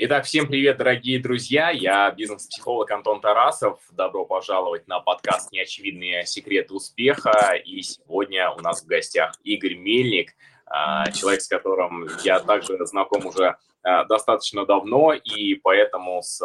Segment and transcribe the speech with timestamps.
[0.00, 1.70] Итак, всем привет, дорогие друзья.
[1.70, 3.80] Я бизнес-психолог Антон Тарасов.
[3.90, 7.56] Добро пожаловать на подкаст «Неочевидные секреты успеха».
[7.64, 13.26] И сегодня у нас в гостях Игорь Мельник, а, человек, с которым я также знаком
[13.26, 16.40] уже а, достаточно давно, и поэтому с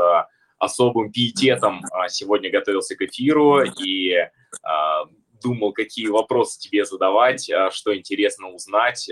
[0.58, 4.16] особым пиететом а, сегодня готовился к эфиру и
[5.44, 9.08] думал, какие вопросы тебе задавать, что интересно узнать,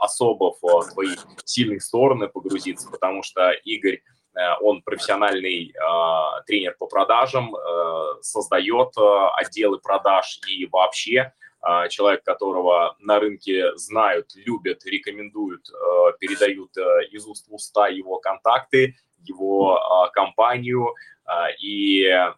[0.00, 4.02] особо в твои сильные стороны погрузиться, потому что Игорь
[4.34, 11.32] э, он профессиональный э, тренер по продажам, э, создает э, отделы продаж и вообще
[11.62, 17.88] э, человек, которого на рынке знают, любят, рекомендуют, э, передают э, из уст в уста
[17.88, 20.94] его контакты, его э, компанию
[21.26, 22.32] э, и э,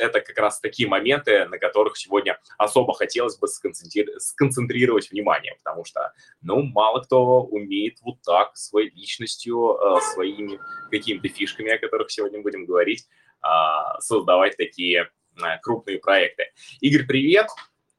[0.00, 6.12] это как раз такие моменты, на которых сегодня особо хотелось бы сконцентрировать внимание, потому что,
[6.42, 10.58] ну, мало кто умеет вот так своей личностью, э, своими
[10.90, 13.06] какими-то фишками, о которых сегодня будем говорить,
[13.42, 15.08] а, создавать такие
[15.42, 16.46] э, крупные проекты.
[16.80, 17.46] Игорь, привет!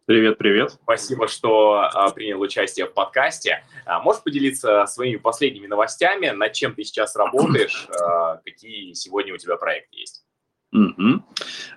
[0.06, 0.72] Привет, привет.
[0.72, 3.64] Спасибо, что а, принял участие в подкасте.
[3.86, 9.38] А, можешь поделиться своими последними новостями, над чем ты сейчас работаешь, а, какие сегодня у
[9.38, 10.26] тебя проекты есть?
[10.74, 11.24] Угу.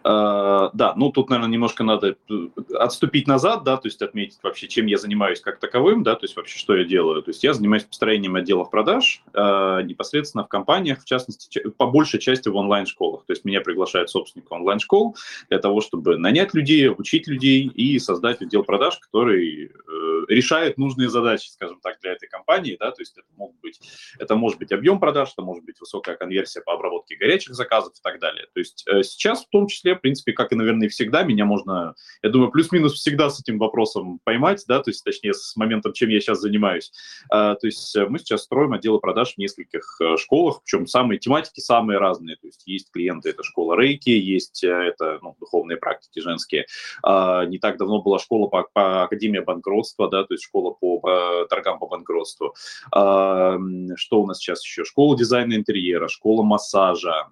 [0.05, 2.35] А, да, ну тут, наверное, немножко надо э,
[2.79, 6.37] отступить назад, да, то есть отметить вообще, чем я занимаюсь как таковым, да, то есть
[6.37, 7.23] вообще, что я делаю.
[7.23, 12.21] То есть я занимаюсь построением отделов продаж э, непосредственно в компаниях, в частности, по большей
[12.21, 13.25] части в онлайн-школах.
[13.27, 15.17] То есть меня приглашают собственники онлайн-школ
[15.49, 21.09] для того, чтобы нанять людей, учить людей и создать отдел продаж, который э, решает нужные
[21.09, 23.81] задачи, скажем так, для этой компании, да, то есть это, могут быть,
[24.21, 28.03] это может быть объем продаж, это может быть высокая конверсия по обработке горячих заказов и
[28.03, 28.47] так далее.
[28.55, 31.95] То есть Э, сейчас в том числе, в принципе, как и, наверное, всегда, меня можно,
[32.23, 36.11] я думаю, плюс-минус всегда с этим вопросом поймать, да, то есть, точнее, с моментом, чем
[36.11, 36.93] я сейчас занимаюсь.
[37.31, 41.19] А, то есть э, мы сейчас строим отделы продаж в нескольких э, школах, причем самые
[41.19, 42.37] тематики самые разные.
[42.37, 46.67] То есть есть клиенты, это школа рейки, есть это ну, духовные практики женские.
[47.03, 50.99] А, не так давно была школа по, по Академии банкротства, да, то есть школа по,
[50.99, 52.55] по торгам по банкротству.
[52.91, 54.85] Что у нас сейчас еще?
[54.85, 57.29] Школа дизайна интерьера, школа массажа,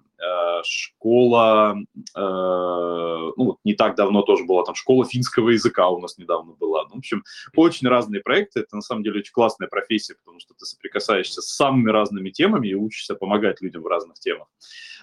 [0.63, 6.53] школа, э, ну, не так давно тоже была там школа финского языка у нас недавно
[6.53, 6.83] была.
[6.85, 7.23] Ну, в общем,
[7.55, 8.61] очень разные проекты.
[8.61, 12.67] Это на самом деле очень классная профессия, потому что ты соприкасаешься с самыми разными темами
[12.67, 14.47] и учишься помогать людям в разных темах.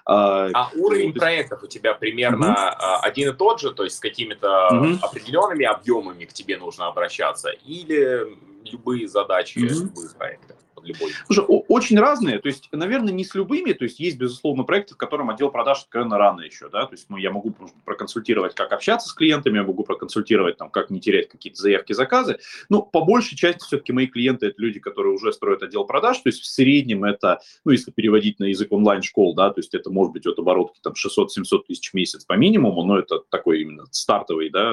[0.06, 1.18] А, а уровень есть...
[1.18, 2.86] проектов у тебя примерно угу.
[3.02, 4.98] один и тот же, то есть с какими-то угу.
[5.02, 9.66] определенными объемами к тебе нужно обращаться, или любые задачи, угу.
[9.66, 10.54] любые проекты?
[10.84, 11.12] Любой?
[11.26, 14.96] Слушай, очень разные, то есть, наверное, не с любыми, то есть есть, безусловно, проекты, в
[14.96, 17.54] котором отдел продаж откровенно рано еще, да, то есть ну, я могу
[17.84, 22.38] проконсультировать, как общаться с клиентами, я могу проконсультировать, там, как не терять какие-то заявки, заказы,
[22.68, 26.28] но по большей части все-таки мои клиенты это люди, которые уже строят отдел продаж, то
[26.28, 30.12] есть в среднем это, ну, если переводить на язык онлайн-школ, да, то есть это может
[30.12, 34.50] быть от оборотки там 600-700 тысяч в месяц по минимуму, но это такой именно стартовый,
[34.50, 34.72] да,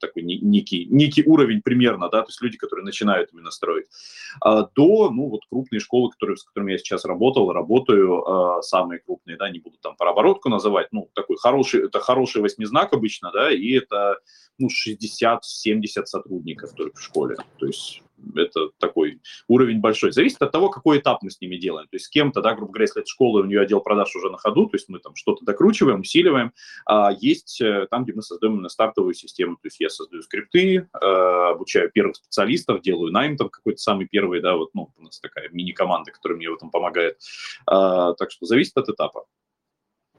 [0.00, 3.86] такой некий, некий уровень примерно, да, то есть люди, которые начинают именно строить,
[4.40, 8.22] а, до, ну, вот крупные школы, которые, с которыми я сейчас работал, работаю,
[8.58, 12.42] э, самые крупные, да, не буду там про оборотку называть, ну, такой хороший, это хороший
[12.42, 14.18] восьмизнак обычно, да, и это,
[14.58, 18.02] ну, 60-70 сотрудников только в школе, то есть
[18.34, 20.12] это такой уровень большой.
[20.12, 21.88] Зависит от того, какой этап мы с ними делаем.
[21.88, 24.30] То есть с кем-то, да, грубо говоря, если это школа, у нее отдел продаж уже
[24.30, 26.52] на ходу, то есть мы там что-то докручиваем, усиливаем.
[26.86, 29.56] А есть э, там, где мы создаем именно стартовую систему.
[29.56, 34.40] То есть я создаю скрипты, э, обучаю первых специалистов, делаю найм там какой-то самый первый,
[34.40, 37.18] да, вот, ну, у нас такая мини-команда, которая мне в этом помогает.
[37.66, 39.24] А, так что зависит от этапа.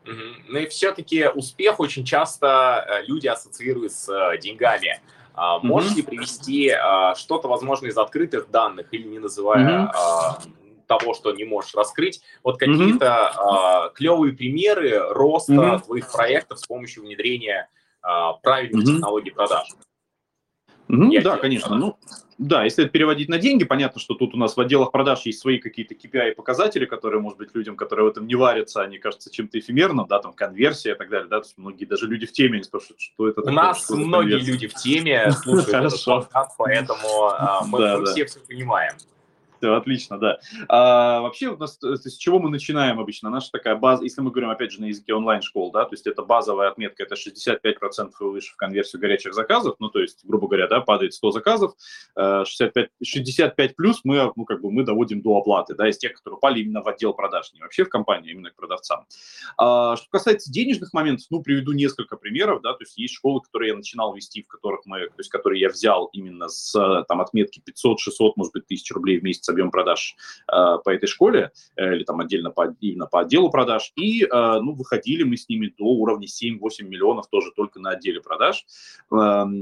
[0.06, 5.02] Ну и все-таки успех очень часто э, люди ассоциируют с деньгами.
[5.40, 10.42] А, можешь ли привести а, что-то, возможно, из открытых данных или не называя а,
[10.86, 17.70] того, что не можешь раскрыть, вот какие-то клевые примеры роста твоих проектов с помощью внедрения
[18.02, 19.70] правильных технологий продаж?
[20.90, 21.76] Mm-hmm, да, конечно.
[21.76, 21.98] Ну,
[22.40, 25.40] да, если это переводить на деньги, понятно, что тут у нас в отделах продаж есть
[25.40, 29.60] свои какие-то KPI-показатели, которые, может быть, людям, которые в этом не варятся, они кажутся чем-то
[29.60, 32.60] эфемерным, да, там конверсия и так далее, да, то есть многие даже люди в теме
[32.60, 33.52] не спрашивают, что это такое.
[33.52, 34.52] У нас многие конверсия.
[34.52, 37.34] люди в теме слушают этот подкаст, поэтому
[37.68, 38.94] мы все все понимаем.
[39.62, 40.40] Отлично, да.
[40.68, 43.30] А, вообще, у нас, с чего мы начинаем обычно?
[43.30, 46.24] Наша такая база, если мы говорим, опять же, на языке онлайн-школ, да, то есть это
[46.24, 50.68] базовая отметка, это 65% и выше в конверсию горячих заказов, ну, то есть, грубо говоря,
[50.68, 51.74] да, падает 100 заказов,
[52.16, 56.14] 65, э, 65 плюс мы, ну, как бы мы доводим до оплаты, да, из тех,
[56.14, 59.06] которые упали именно в отдел продаж, не вообще в компании, а именно к продавцам.
[59.58, 63.70] А, что касается денежных моментов, ну, приведу несколько примеров, да, то есть есть школы, которые
[63.70, 66.72] я начинал вести, в которых мы, то есть, которые я взял именно с,
[67.08, 70.16] там, отметки 500, 600, может быть, тысяч рублей в месяц месяц объем продаж
[70.52, 74.28] э, по этой школе, э, или там отдельно по, именно по отделу продаж, и, э,
[74.32, 78.66] ну, выходили мы с ними до уровня 7-8 миллионов тоже только на отделе продаж,
[79.12, 79.16] э,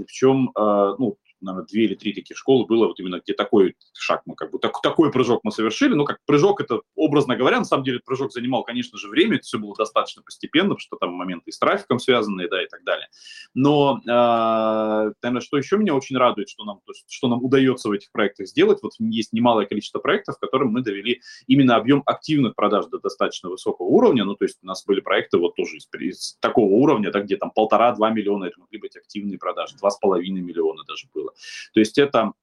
[0.05, 4.35] причем, ну, наверное, две или три таких школы было, вот именно где такой шаг мы
[4.35, 7.83] как бы, так, такой прыжок мы совершили, ну, как прыжок это, образно говоря, на самом
[7.83, 11.49] деле прыжок занимал, конечно же, время, это все было достаточно постепенно, потому что там моменты
[11.49, 13.07] и с трафиком связанные, да, и так далее.
[13.53, 17.89] Но, э, наверное, что еще меня очень радует, что нам, то есть, что нам удается
[17.89, 22.03] в этих проектах сделать, вот есть немалое количество проектов, в которым мы довели именно объем
[22.05, 25.77] активных продаж до достаточно высокого уровня, ну, то есть у нас были проекты вот тоже
[25.77, 29.89] из, из такого уровня, да, где там полтора-два миллиона, это могли быть активные продажи, два
[29.89, 31.33] с половиной миллиона даже было было.
[31.73, 32.33] То есть это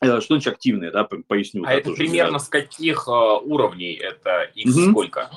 [0.00, 1.64] э, что значит активные, да, поясню.
[1.64, 2.38] А да, это примерно да.
[2.38, 4.90] с каких uh, уровней это x угу.
[4.90, 5.30] сколько?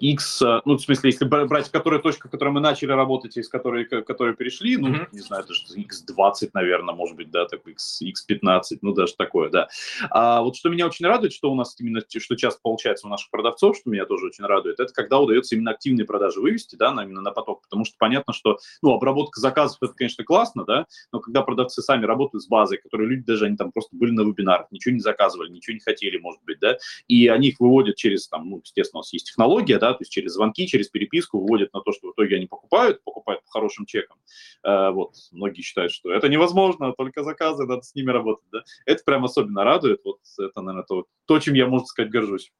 [0.00, 3.48] X, э, ну, в смысле, если брать, которая точка, в которой мы начали работать, из
[3.48, 5.08] которой, которой перешли, ну, mm-hmm.
[5.12, 9.68] не знаю, даже X20, наверное, может быть, да, так X, X15, ну, даже такое, да.
[10.10, 13.30] А вот что меня очень радует, что у нас именно, что часто получается у наших
[13.30, 17.04] продавцов, что меня тоже очень радует, это когда удается именно активные продажи вывести, да, на,
[17.04, 21.20] именно на поток, потому что понятно, что, ну, обработка заказов, это, конечно, классно, да, но
[21.20, 24.68] когда продавцы сами работают с базой, которые люди даже, они там просто были на вебинарах,
[24.70, 28.48] ничего не заказывали, ничего не хотели, может быть, да, и они их выводят через, там,
[28.48, 31.80] ну, естественно, у нас есть технология, да, то есть через звонки, через переписку выводят на
[31.80, 34.18] то, что в итоге они покупают, покупают по хорошим чекам.
[34.64, 38.62] Э, вот, многие считают, что это невозможно, только заказы, надо с ними работать, да.
[38.86, 42.52] Это прям особенно радует, вот это, наверное, то, то чем я, можно сказать, горжусь.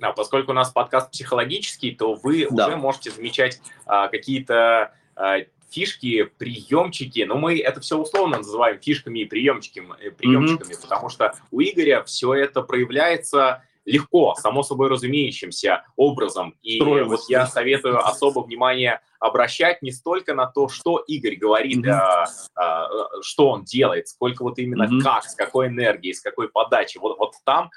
[0.00, 2.68] А поскольку у нас подкаст психологический, то вы да.
[2.68, 5.38] уже можете замечать а, какие-то а,
[5.70, 10.82] фишки, приемчики, но мы это все условно называем фишками и приемчиками, приемчиками mm-hmm.
[10.82, 16.54] потому что у Игоря все это проявляется легко, само собой разумеющимся образом.
[16.62, 17.08] И Строим.
[17.08, 21.90] вот я советую особо внимание обращать не столько на то, что Игорь говорит, mm-hmm.
[21.90, 22.88] а, а,
[23.22, 25.00] что он делает, сколько вот именно mm-hmm.
[25.00, 27.00] как, с какой энергией, с какой подачей.
[27.00, 27.70] Вот, вот там,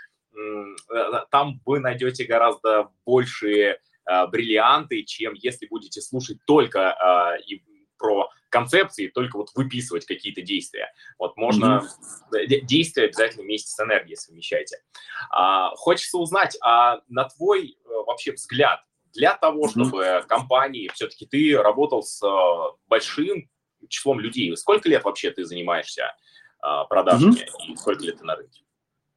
[1.30, 7.62] там вы найдете гораздо большие а, бриллианты, чем если будете слушать только а, и
[8.00, 10.92] про концепции, только вот выписывать какие-то действия.
[11.20, 11.88] Вот можно
[12.32, 12.62] mm-hmm.
[12.62, 14.78] действия обязательно вместе с энергией совмещайте.
[15.30, 18.82] А, хочется узнать, а на твой э, вообще взгляд,
[19.14, 20.28] для того, чтобы mm-hmm.
[20.28, 23.50] компании, все-таки ты работал с э, большим
[23.88, 26.16] числом людей, сколько лет вообще ты занимаешься
[26.90, 27.72] продажами mm-hmm.
[27.74, 28.64] и сколько лет ты на рынке?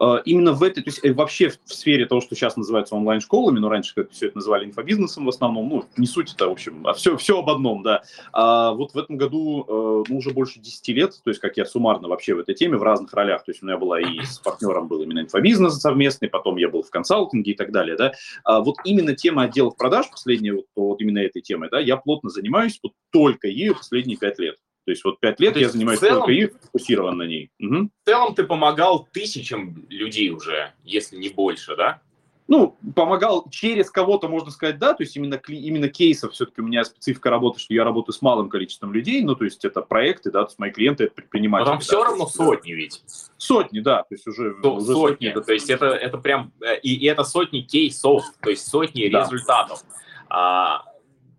[0.03, 3.61] А, именно в этой, то есть э, вообще в сфере того, что сейчас называется онлайн-школами,
[3.61, 6.85] но раньше как все это называли инфобизнесом в основном, ну, не суть это, в общем,
[6.89, 8.03] а все, все об одном, да.
[8.33, 11.65] А вот в этом году, э, ну, уже больше 10 лет, то есть как я
[11.65, 14.41] суммарно вообще в этой теме в разных ролях, то есть у меня была и с
[14.41, 18.13] партнером был именно инфобизнес совместный, потом я был в консалтинге и так далее, да.
[18.43, 22.29] А вот именно тема отделов продаж, последняя вот, вот именно этой темой, да, я плотно
[22.29, 24.57] занимаюсь вот только ею последние 5 лет.
[24.85, 27.51] То есть вот пять лет То я занимаюсь целом, только и фокусирован на ней.
[27.61, 27.91] Угу.
[28.03, 32.01] В целом ты помогал тысячам людей уже, если не больше, да?
[32.49, 36.85] Ну, помогал через кого-то, можно сказать, да, то есть именно, именно кейсов, все-таки у меня
[36.85, 40.43] специфика работы, что я работаю с малым количеством людей, ну, то есть это проекты, да,
[40.43, 41.67] то есть мои клиенты, это предприниматели.
[41.67, 43.03] Но там да, все равно есть, сотни ведь.
[43.39, 45.29] Сотни, да, то есть уже, то, уже сотни.
[45.29, 45.41] сотни.
[45.41, 49.21] То есть это, это прям, э, и, и это сотни кейсов, то есть сотни да.
[49.21, 49.81] результатов.
[50.29, 50.85] А,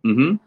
[0.04, 0.39] угу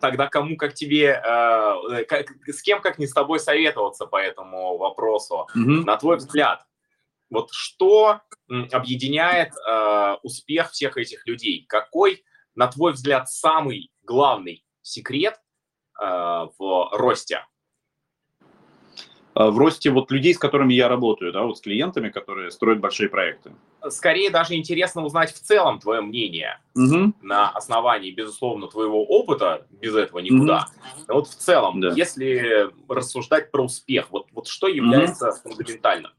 [0.00, 4.76] тогда кому как тебе, э, как, с кем как не с тобой советоваться по этому
[4.78, 5.46] вопросу?
[5.56, 5.84] Mm-hmm.
[5.84, 6.64] На твой взгляд,
[7.30, 8.20] вот что
[8.72, 11.64] объединяет э, успех всех этих людей?
[11.68, 12.24] Какой,
[12.54, 15.40] на твой взгляд, самый главный секрет
[16.00, 17.44] э, в росте?
[19.34, 22.80] Э, в росте вот людей, с которыми я работаю, да, вот с клиентами, которые строят
[22.80, 23.52] большие проекты.
[23.88, 27.14] Скорее даже интересно узнать в целом твое мнение угу.
[27.22, 30.68] на основании, безусловно, твоего опыта, без этого никуда.
[31.06, 31.14] Угу.
[31.14, 31.92] Вот в целом, да.
[31.96, 35.36] если рассуждать про успех, вот, вот что является угу.
[35.44, 36.12] фундаментальным?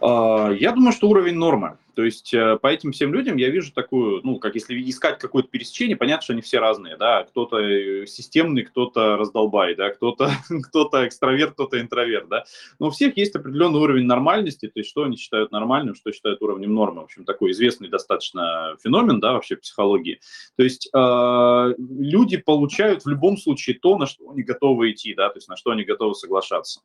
[0.00, 1.78] А, я думаю, что уровень нормы.
[1.94, 5.48] То есть э, по этим всем людям я вижу такую, ну, как если искать какое-то
[5.48, 10.30] пересечение, понятно, что они все разные, да, кто-то э, системный, кто-то раздолбай, да, кто-то
[10.68, 12.44] кто экстраверт, кто-то интроверт, да,
[12.78, 16.42] но у всех есть определенный уровень нормальности, то есть что они считают нормальным, что считают
[16.42, 20.20] уровнем нормы, в общем, такой известный достаточно феномен, да, вообще психологии.
[20.56, 25.28] То есть э, люди получают в любом случае то, на что они готовы идти, да,
[25.28, 26.80] то есть на что они готовы соглашаться.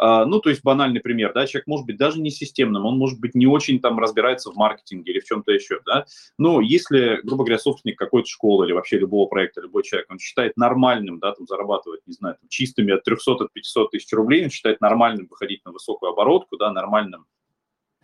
[0.00, 3.20] Э, ну, то есть банальный пример, да, человек может быть даже не системным, он может
[3.20, 6.06] быть не очень там разбирается в маркетинге или в чем-то еще, да,
[6.38, 10.56] но если, грубо говоря, собственник какой-то школы или вообще любого проекта, любой человек, он считает
[10.56, 14.50] нормальным, да, там зарабатывать, не знаю, там, чистыми от 300 от 500 тысяч рублей, он
[14.50, 17.26] считает нормальным выходить на высокую оборотку, да, нормальным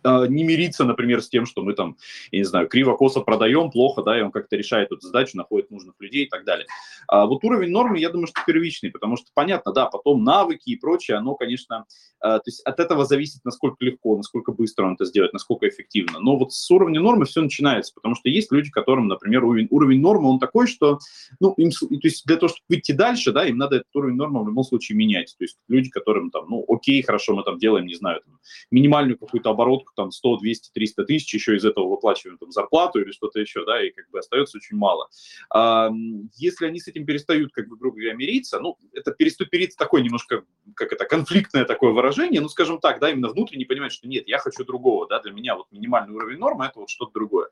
[0.05, 1.97] не мириться, например, с тем, что мы там,
[2.31, 5.95] я не знаю, криво-косо продаем, плохо, да, и он как-то решает эту задачу, находит нужных
[5.99, 6.67] людей и так далее.
[7.07, 10.75] А вот уровень нормы, я думаю, что первичный, потому что, понятно, да, потом навыки и
[10.75, 11.85] прочее, оно, конечно,
[12.25, 16.19] а, то есть от этого зависит, насколько легко, насколько быстро он это сделает, насколько эффективно.
[16.19, 20.01] Но вот с уровня нормы все начинается, потому что есть люди, которым, например, уровень, уровень
[20.01, 20.99] нормы, он такой, что,
[21.39, 24.43] ну, им, то есть для того, чтобы выйти дальше, да, им надо этот уровень нормы
[24.43, 25.35] в любом случае менять.
[25.37, 28.39] То есть люди, которым там, ну, окей, хорошо, мы там делаем, не знаю, там,
[28.71, 33.11] минимальную какую-то оборотку, там 100, 200, 300 тысяч, еще из этого выплачиваем там зарплату или
[33.11, 35.09] что-то еще, да, и как бы остается очень мало.
[35.49, 35.89] А,
[36.35, 40.43] если они с этим перестают, как бы, грубо говоря, мириться, ну, это переступить такое немножко,
[40.75, 44.37] как это, конфликтное такое выражение, ну, скажем так, да, именно внутренне понимать, что нет, я
[44.39, 47.49] хочу другого, да, для меня вот минимальный уровень нормы– это вот что-то другое,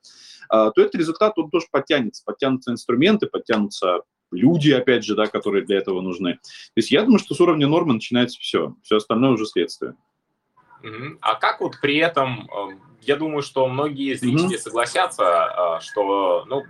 [0.49, 4.01] а, то этот результат, он тоже подтянется, подтянутся инструменты, подтянутся
[4.33, 6.33] люди, опять же, да, которые для этого нужны.
[6.33, 9.95] То есть я думаю, что с уровня нормы начинается все, все остальное уже следствие.
[11.21, 14.61] А как вот при этом, эм, я думаю, что многие зрители mm-hmm.
[14.61, 16.63] согласятся, э, что, ну,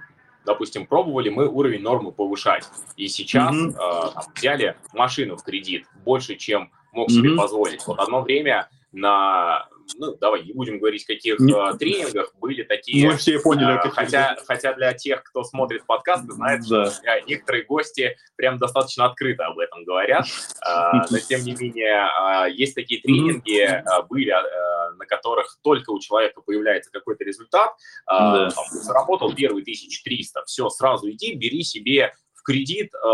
[0.46, 4.14] допустим, пробовали мы уровень нормы повышать, и сейчас mm-hmm.
[4.36, 7.14] взяли машину в кредит больше, чем мог mm-hmm.
[7.14, 7.88] себе позволить.
[7.88, 9.68] Вот одно время на
[9.98, 11.54] ну, давай не будем говорить, каких не...
[11.54, 13.08] э, тренингах были такие...
[13.08, 13.76] Мы все поняли.
[13.76, 16.92] Э, хотя, хотя для тех, кто смотрит подкасты, знает, да.
[16.92, 20.26] что некоторые гости прям достаточно открыто об этом говорят.
[20.66, 22.08] Э, но, тем не менее,
[22.48, 27.72] э, есть такие тренинги, э, были, э, на которых только у человека появляется какой-то результат.
[28.08, 28.50] Э, да.
[28.72, 33.08] Заработал первый 1300, все, сразу иди, бери себе кредит э,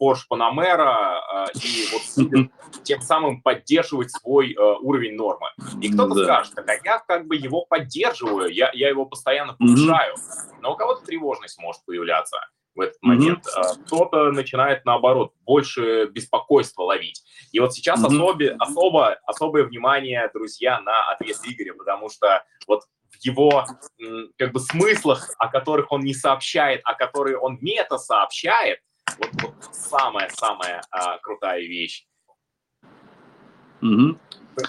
[0.00, 2.50] Porsche Panamera э, и вот
[2.84, 5.48] тем самым поддерживать свой э, уровень нормы.
[5.80, 6.24] И кто-то да.
[6.24, 10.60] скажет, а я как бы его поддерживаю, я, я его постоянно повышаю, mm-hmm.
[10.60, 12.38] но у кого-то тревожность может появляться
[12.74, 13.44] в этот момент.
[13.46, 13.86] Mm-hmm.
[13.86, 17.22] Кто-то начинает, наоборот, больше беспокойства ловить.
[17.52, 18.14] И вот сейчас mm-hmm.
[18.14, 22.82] особе, особо, особое внимание, друзья, на ответ Игоря, потому что вот
[23.24, 23.66] его
[24.38, 28.80] как бы смыслах, о которых он не сообщает, а которые он мета сообщает,
[29.18, 32.06] вот, вот самая-самая а, крутая вещь.
[33.82, 34.18] Угу.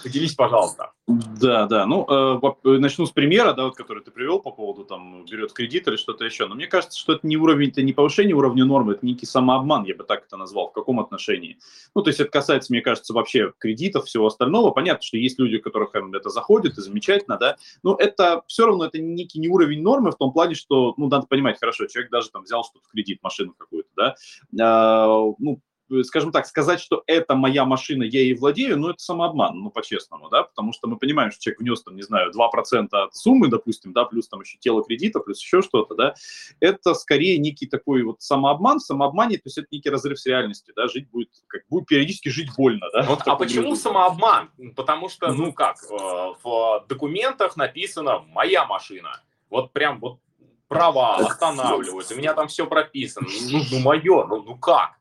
[0.03, 0.91] Поделись, пожалуйста.
[1.07, 1.85] Да, да.
[1.85, 5.87] Ну, э, начну с примера, да, вот, который ты привел по поводу там берет кредит
[5.87, 6.45] или что-то еще.
[6.47, 9.85] Но мне кажется, что это не уровень, это не повышение уровня нормы, это некий самообман,
[9.85, 10.69] я бы так это назвал.
[10.69, 11.57] В каком отношении?
[11.95, 14.71] Ну, то есть это касается, мне кажется, вообще кредитов, всего остального.
[14.71, 17.55] Понятно, что есть люди, у которых эм, это заходит, и замечательно, да.
[17.83, 21.27] Но это все равно это некий не уровень нормы в том плане, что, ну, надо
[21.27, 24.15] понимать, хорошо, человек даже там взял что-то в кредит, машину какую-то, да.
[24.59, 25.07] А,
[25.39, 29.57] ну, Э, скажем так, сказать, что это моя машина, я ей владею, ну, это самообман,
[29.59, 33.15] ну, по-честному, да, потому что мы понимаем, что человек внес, там, не знаю, 2% от
[33.15, 36.15] суммы, допустим, да, плюс там еще тело кредита, плюс еще что-то, да,
[36.59, 40.87] это скорее некий такой вот самообман, самообмане, то есть это некий разрыв с реальностью, да,
[40.87, 43.03] жить будет, как будет периодически жить больно, да.
[43.03, 43.81] Вот, а почему груди.
[43.81, 44.51] самообман?
[44.75, 45.95] Потому что, ну, как, э,
[46.43, 50.19] в документах написано «моя машина», вот прям вот
[50.67, 54.96] права останавливаются, у меня там все прописано, ну, ну мое, ну, ну как?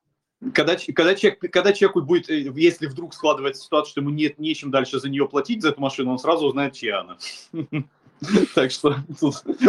[0.53, 4.71] Когда, когда, человек, когда человеку будет, э, если вдруг складывается ситуация, что ему нет нечем
[4.71, 7.17] дальше за нее платить, за эту машину, он сразу узнает, чья она.
[8.55, 8.97] Так что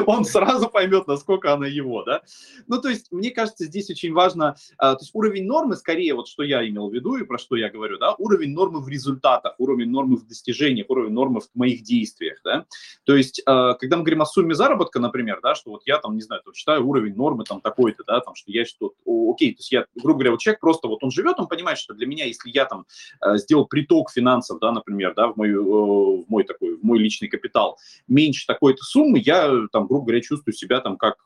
[0.06, 2.22] он сразу поймет, насколько она его, да.
[2.68, 6.28] Ну, то есть, мне кажется, здесь очень важно, а, то есть уровень нормы, скорее, вот
[6.28, 9.56] что я имел в виду и про что я говорю, да, уровень нормы в результатах,
[9.58, 12.66] уровень нормы в достижениях, уровень нормы в моих действиях, да.
[13.04, 16.16] То есть, а, когда мы говорим о сумме заработка, например, да, что вот я там,
[16.16, 18.96] не знаю, там, считаю уровень нормы там такой-то, да, там, что я что-то,
[19.32, 21.94] окей, то есть я, грубо говоря, вот человек просто вот он живет, он понимает, что
[21.94, 22.86] для меня, если я там
[23.20, 27.00] а, сделал приток финансов, да, например, да, в мой, э, в мой такой, в мой
[27.00, 27.78] личный капитал
[28.08, 31.18] меньше меньше такой-то суммы, я, там, грубо говоря, чувствую себя там как,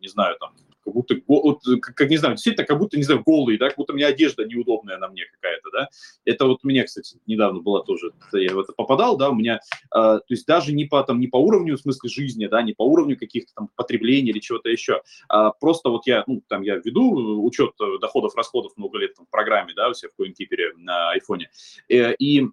[0.00, 0.54] не знаю, там,
[0.84, 3.78] как будто, вот, как, как, не знаю, действительно, как будто, не знаю, голый, да, как
[3.78, 5.88] будто у меня одежда неудобная на мне какая-то, да.
[6.26, 9.88] Это вот меня, кстати, недавно была тоже, я в это попадал, да, у меня, э,
[9.90, 12.82] то есть даже не по, там, не по уровню, в смысле, жизни, да, не по
[12.82, 17.42] уровню каких-то там потреблений или чего-то еще, а просто вот я, ну, там, я веду
[17.42, 21.48] учет доходов, расходов много лет там, в программе, да, у себя в CoinKeeper на айфоне,
[21.88, 22.46] э, и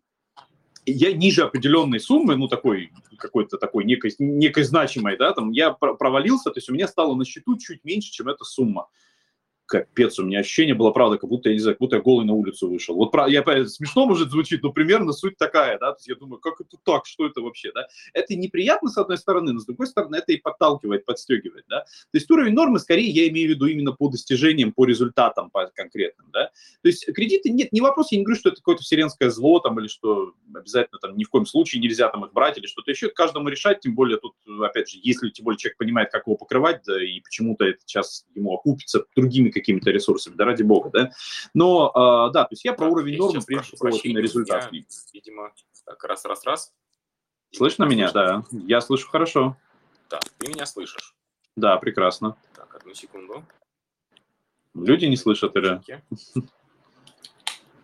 [0.85, 6.51] я ниже определенной суммы, ну, такой, какой-то такой некой, некой значимой, да, там, я провалился,
[6.51, 8.87] то есть у меня стало на счету чуть меньше, чем эта сумма
[9.71, 12.25] капец, у меня ощущение было, правда, как будто, я не знаю, как будто я голый
[12.25, 12.95] на улицу вышел.
[12.95, 16.59] Вот я, смешно может звучит, но примерно суть такая, да, то есть я думаю, как
[16.59, 17.87] это так, что это вообще, да.
[18.13, 21.81] Это неприятно, с одной стороны, но с другой стороны, это и подталкивает, подстегивает, да.
[21.81, 25.65] То есть уровень нормы, скорее, я имею в виду именно по достижениям, по результатам по
[25.73, 26.51] конкретным, да.
[26.81, 29.79] То есть кредиты, нет, не вопрос, я не говорю, что это какое-то вселенское зло, там,
[29.79, 33.07] или что обязательно там ни в коем случае нельзя там их брать, или что-то еще,
[33.09, 36.81] каждому решать, тем более тут, опять же, если тем более человек понимает, как его покрывать,
[36.85, 41.11] да, и почему-то это сейчас ему окупится другими какими-то ресурсами, да, ради бога, да.
[41.53, 44.71] Но, э, да, то есть я про уровень нормы, прежде всего, именно результат.
[44.71, 44.81] Я,
[45.13, 45.53] видимо,
[45.85, 46.73] так, раз-раз-раз.
[47.51, 48.11] Слышно меня?
[48.11, 48.43] Да.
[48.51, 49.57] Я слышу хорошо.
[50.09, 51.15] Так, ты меня слышишь?
[51.55, 52.37] Да, прекрасно.
[52.53, 53.45] Так, одну секунду.
[54.73, 55.81] Люди не слышат или?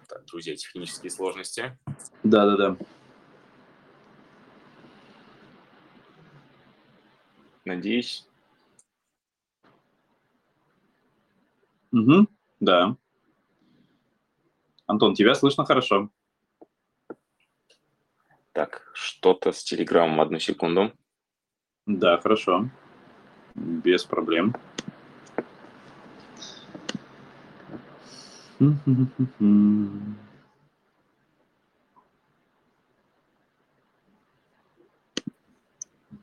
[0.07, 1.77] Так, друзья, технические сложности.
[2.23, 2.77] Да, да, да.
[7.65, 8.25] Надеюсь.
[11.91, 12.27] Угу,
[12.59, 12.95] да.
[14.85, 16.09] Антон, тебя слышно хорошо.
[18.53, 20.91] Так, что-то с Телеграмом, одну секунду.
[21.85, 22.69] Да, хорошо.
[23.55, 24.55] Без проблем.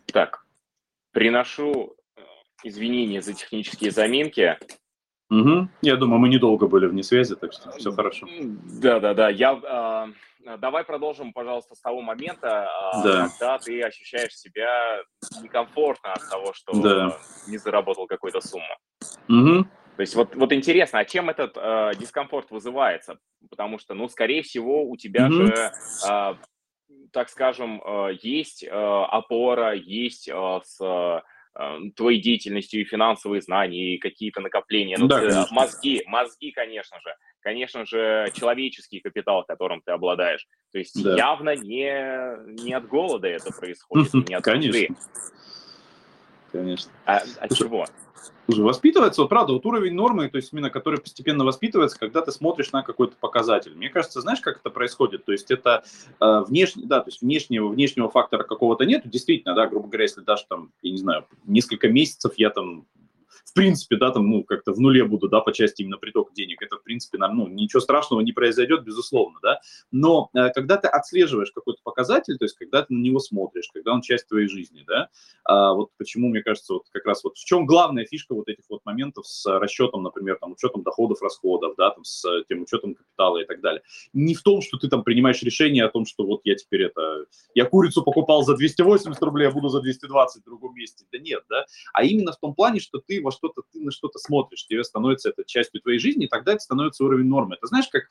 [0.06, 0.44] Так,
[1.12, 2.22] приношу э,
[2.62, 4.58] извинения за технические заминки.
[5.30, 5.68] Угу.
[5.82, 8.26] Я думаю, мы недолго были вне связи, так что все хорошо.
[8.80, 9.28] Да, да, да.
[9.30, 10.12] Я,
[10.44, 13.28] э, давай продолжим, пожалуйста, с того момента, э, да.
[13.28, 15.02] когда ты ощущаешь себя
[15.42, 17.18] некомфортно от того, что да.
[17.48, 18.76] не заработал какую-то сумму.
[19.28, 19.66] Угу.
[19.96, 23.18] То есть вот, вот интересно, а чем этот э, дискомфорт вызывается?
[23.48, 25.46] Потому что, ну, скорее всего, у тебя mm-hmm.
[25.46, 25.72] же,
[26.08, 26.34] э,
[27.12, 31.22] так скажем, э, есть э, опора, есть э, с
[31.94, 34.96] твоей деятельностью и финансовые знания, и какие-то накопления.
[34.98, 37.14] Ну, да, ты, мозги, мозги, конечно же.
[37.40, 40.46] Конечно же, человеческий капитал, которым ты обладаешь.
[40.72, 41.14] То есть да.
[41.16, 44.96] явно не, не от голода это происходит, не от Конечно.
[46.54, 46.92] Конечно.
[47.04, 47.84] А от чего?
[48.46, 52.30] Слушай, воспитывается, вот правда, вот уровень нормы, то есть именно который постепенно воспитывается, когда ты
[52.30, 53.74] смотришь на какой-то показатель.
[53.74, 55.24] Мне кажется, знаешь, как это происходит?
[55.24, 55.82] То есть это
[56.20, 59.02] э, внешне, да, то есть внешнего, внешнего фактора какого-то нет.
[59.04, 62.86] Действительно, да, грубо говоря, если даже там, я не знаю, несколько месяцев я там
[63.54, 66.76] принципе, да, там, ну, как-то в нуле буду, да, по части именно притока денег, это,
[66.76, 69.60] в принципе, нам, ну, ничего страшного не произойдет, безусловно, да,
[69.92, 73.92] но э, когда ты отслеживаешь какой-то показатель, то есть когда ты на него смотришь, когда
[73.92, 75.08] он часть твоей жизни, да,
[75.48, 78.64] э, вот почему, мне кажется, вот как раз вот в чем главная фишка вот этих
[78.68, 83.38] вот моментов с расчетом, например, там, учетом доходов, расходов, да, там, с тем учетом капитала
[83.38, 83.82] и так далее.
[84.12, 87.26] Не в том, что ты там принимаешь решение о том, что вот я теперь это,
[87.54, 91.44] я курицу покупал за 280 рублей, а буду за 220 в другом месте, да нет,
[91.48, 94.66] да, а именно в том плане, что ты во что что-то, ты на что-то смотришь,
[94.66, 97.56] тебе становится это частью твоей жизни, и тогда это становится уровень нормы.
[97.56, 98.04] Это знаешь, как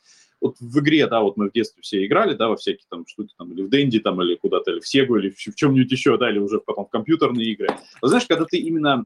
[0.43, 3.34] вот в игре, да, вот мы в детстве все играли, да, во всякие там штуки,
[3.38, 6.17] там, или в Дэнди, там, или куда-то, или в Сегу, или в, в чем-нибудь еще,
[6.17, 7.69] да, или уже потом в компьютерные игры.
[8.02, 9.06] Но знаешь, когда ты именно,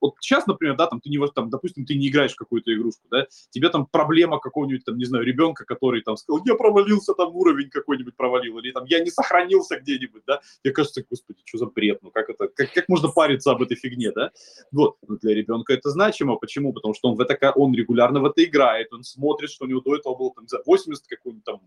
[0.00, 3.06] вот сейчас, например, да, там, ты не, там, допустим, ты не играешь в какую-то игрушку,
[3.10, 7.34] да, тебе там проблема какого-нибудь, там, не знаю, ребенка, который там сказал, я провалился, там,
[7.34, 11.66] уровень какой-нибудь провалил, или там, я не сохранился где-нибудь, да, мне кажется, господи, что за
[11.66, 14.30] бред, ну, как это, как, как можно париться об этой фигне, да,
[14.72, 16.72] вот, для ребенка это значимо, почему?
[16.72, 19.80] Потому что он в это, он регулярно в это играет, он смотрит, что у него
[19.80, 21.60] до этого было там, за 80 какой-нибудь там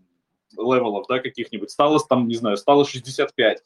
[0.56, 3.62] level ов, да, каких-нибудь, стало там, не знаю, стало 65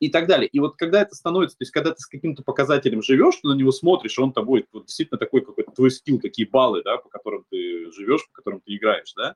[0.00, 0.48] и так далее.
[0.48, 3.54] И вот когда это становится, то есть когда ты с каким-то показателем живешь, ты на
[3.54, 7.44] него смотришь, он тобой вот, действительно такой какой-то твой skill, такие баллы, да, по которым
[7.50, 9.34] ты живешь, по которым ты играешь, да,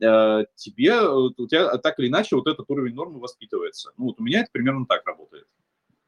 [0.00, 3.92] э, тебе, у тебя так или иначе вот этот уровень нормы воспитывается.
[3.96, 5.46] Ну вот у меня это примерно так работает.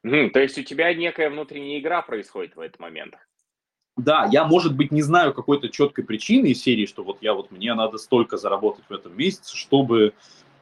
[0.04, 3.14] Mm, то есть у тебя некая внутренняя игра происходит в этот момент?
[3.96, 7.50] Да, я, может быть, не знаю какой-то четкой причины из серии, что вот я вот,
[7.50, 10.12] мне надо столько заработать в этом месяце, чтобы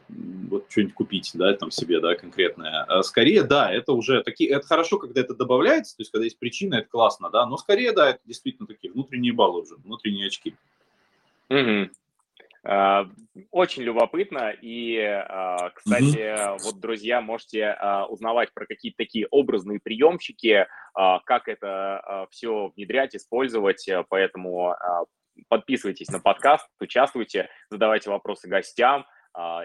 [0.08, 2.84] вот что-нибудь купить, да, там себе, да, конкретное.
[2.84, 6.38] А скорее, да, это уже такие, это хорошо, когда это добавляется, то есть когда есть
[6.38, 10.54] причина, это классно, да, но скорее, да, это действительно такие внутренние баллы уже, внутренние очки.
[11.48, 11.90] Угу.
[12.66, 13.06] А,
[13.50, 14.54] очень любопытно.
[14.60, 16.58] И, а, кстати, mm-hmm.
[16.64, 23.88] вот, друзья, можете а, узнавать про какие-то такие образные приемчики, как это все внедрять, использовать.
[24.08, 24.76] Поэтому
[25.48, 29.04] подписывайтесь на подкаст, участвуйте, задавайте вопросы гостям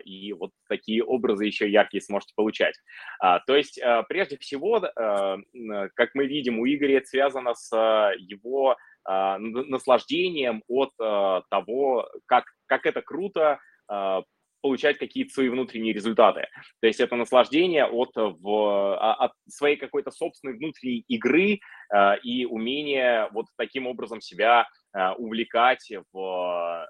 [0.03, 2.73] и вот такие образы еще яркие сможете получать.
[3.21, 7.71] То есть, прежде всего, как мы видим, у Игоря это связано с
[8.17, 13.59] его наслаждением от того, как как это круто
[13.91, 14.21] э,
[14.61, 16.47] получать какие-то свои внутренние результаты.
[16.81, 21.59] То есть это наслаждение от, в, а, от своей какой-то собственной внутренней игры
[22.23, 24.67] и умение вот таким образом себя
[25.17, 26.87] увлекать в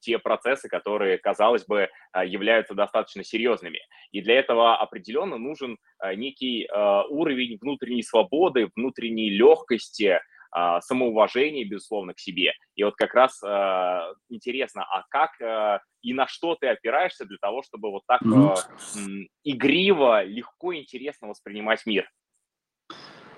[0.00, 1.90] те процессы, которые, казалось бы,
[2.24, 3.80] являются достаточно серьезными.
[4.10, 5.76] И для этого определенно нужен
[6.16, 6.66] некий
[7.10, 10.20] уровень внутренней свободы, внутренней легкости,
[10.54, 12.52] а, самоуважение, безусловно, к себе.
[12.76, 17.38] И вот как раз а, интересно, а как а, и на что ты опираешься для
[17.40, 19.26] того, чтобы вот так mm-hmm.
[19.42, 22.08] игриво, легко, интересно воспринимать мир?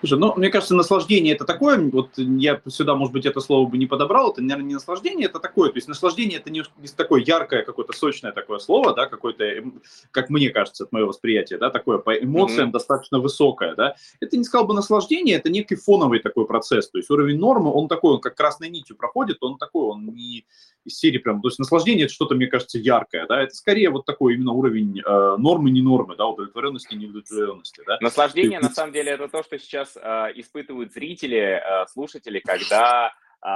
[0.01, 3.79] Слушай, ну, мне кажется, наслаждение это такое, вот я сюда, может быть, это слово бы
[3.79, 7.23] не подобрал, это, наверное, не наслаждение, это такое, то есть наслаждение это не, не такое
[7.23, 11.71] яркое, какое-то сочное такое слово, да, какое-то, эм, как мне кажется, от моего восприятия, да,
[11.71, 12.73] такое по эмоциям mm-hmm.
[12.73, 13.97] достаточно высокое, да.
[14.21, 17.89] Это не сказал бы наслаждение, это некий фоновый такой процесс, то есть уровень нормы, он
[17.89, 20.45] такой, он как красной нитью проходит, он такой, он не
[20.87, 24.05] из серии прям, то есть наслаждение это что-то, мне кажется, яркое, да, это скорее вот
[24.05, 27.99] такой именно уровень э, нормы, не нормы, да, удовлетворенности, не удовлетворенности, да.
[28.01, 33.13] Наслаждение, на самом деле, это то, что сейчас э, испытывают зрители, э, слушатели, когда
[33.45, 33.51] э,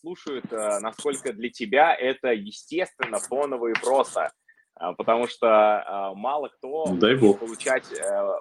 [0.00, 4.32] слушают, э, насколько для тебя это естественно, фоново и просто.
[4.80, 7.38] Э, потому что э, мало кто Дай бог.
[7.38, 8.36] получать, э,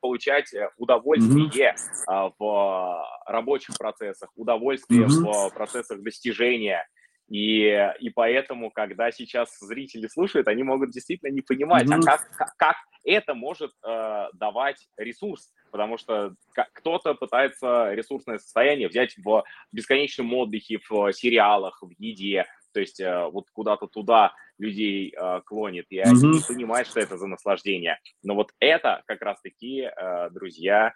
[0.00, 1.74] получать удовольствие
[2.08, 2.32] mm-hmm.
[2.38, 5.48] в рабочих процессах, удовольствие mm-hmm.
[5.48, 6.86] в процессах достижения–
[7.30, 12.02] и, и поэтому, когда сейчас зрители слушают, они могут действительно не понимать, mm-hmm.
[12.04, 15.52] а как, как это может э, давать ресурс.
[15.70, 16.34] Потому что
[16.74, 22.46] кто-то пытается ресурсное состояние взять в бесконечном отдыхе, в сериалах, в еде.
[22.72, 26.32] То есть э, вот куда-то туда людей э, клонит, и они mm-hmm.
[26.32, 27.98] не понимают, что это за наслаждение.
[28.22, 30.92] Но вот это как раз-таки, э, друзья,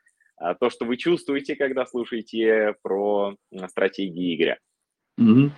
[0.59, 3.37] то, что вы чувствуете, когда слушаете про
[3.69, 4.59] стратегии игры.
[5.21, 5.51] Mm-hmm.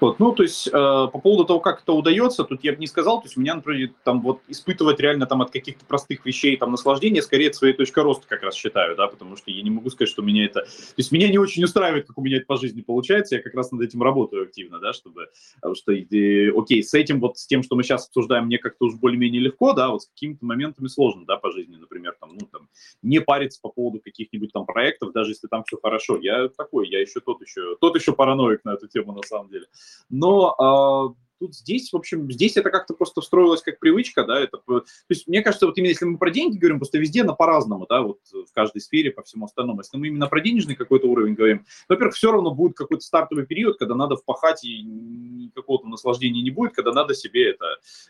[0.00, 2.86] Вот, ну, то есть э, по поводу того, как это удается, тут я бы не
[2.86, 6.56] сказал, то есть у меня, например, там вот испытывать реально там от каких-то простых вещей
[6.56, 9.90] там наслаждение, скорее, своей точки роста как раз считаю, да, потому что я не могу
[9.90, 12.56] сказать, что меня это, то есть меня не очень устраивает, как у меня это по
[12.56, 16.82] жизни получается, я как раз над этим работаю активно, да, чтобы, потому что, э, окей,
[16.82, 19.90] с этим вот, с тем, что мы сейчас обсуждаем, мне как-то уж более-менее легко, да,
[19.90, 22.68] вот с какими-то моментами сложно, да, по жизни, например, там, ну, там,
[23.02, 27.00] не париться по поводу каких-нибудь там проектов, даже если там все хорошо, я такой, я
[27.00, 29.66] еще тот еще, тот еще параноик на эту тему на самом деле.
[30.08, 34.58] Но а, тут здесь, в общем, здесь это как-то просто встроилось как привычка, да, это,
[34.58, 37.86] то есть мне кажется, вот именно если мы про деньги говорим, просто везде на по-разному,
[37.88, 39.80] да, вот в каждой сфере, по всему остальному.
[39.80, 43.78] Если мы именно про денежный какой-то уровень говорим, во-первых, все равно будет какой-то стартовый период,
[43.78, 47.66] когда надо впахать и никакого наслаждения не будет, когда надо себе это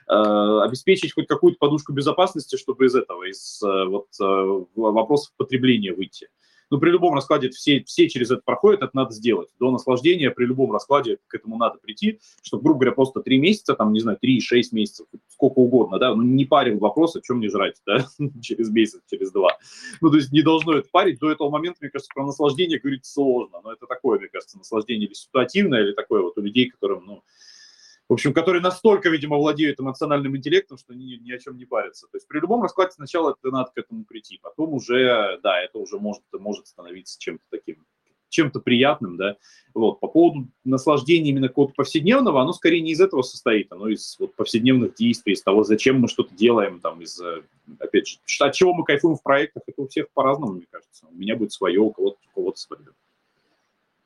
[0.08, 5.92] э, обеспечить хоть какую-то подушку безопасности, чтобы из этого, из э, вот э, вопросов потребления
[5.92, 6.28] выйти
[6.70, 9.48] ну, при любом раскладе все, все через это проходят, это надо сделать.
[9.58, 13.74] До наслаждения при любом раскладе к этому надо прийти, чтобы, грубо говоря, просто три месяца,
[13.74, 17.38] там, не знаю, три, шесть месяцев, сколько угодно, да, ну, не парил вопрос, о чем
[17.38, 18.06] мне жрать, да,
[18.42, 19.56] через месяц, через два.
[20.00, 21.18] Ну, то есть не должно это парить.
[21.18, 25.06] До этого момента, мне кажется, про наслаждение говорить сложно, но это такое, мне кажется, наслаждение
[25.06, 27.22] или ситуативное, или такое вот у людей, которым, ну,
[28.08, 32.06] в общем, которые настолько, видимо, владеют эмоциональным интеллектом, что ни, ни о чем не парятся.
[32.06, 35.78] То есть при любом раскладе сначала это надо к этому прийти, потом уже, да, это
[35.78, 37.84] уже может, может становиться чем-то таким,
[38.30, 39.36] чем-то приятным, да.
[39.74, 44.16] Вот, по поводу наслаждения именно какого-то повседневного, оно скорее не из этого состоит, оно из
[44.18, 47.20] вот, повседневных действий, из того, зачем мы что-то делаем, там, из,
[47.78, 51.06] опять же, от чего мы кайфуем в проектах, это у всех по-разному, мне кажется.
[51.10, 52.82] У меня будет свое, у кого-то, у кого-то свое.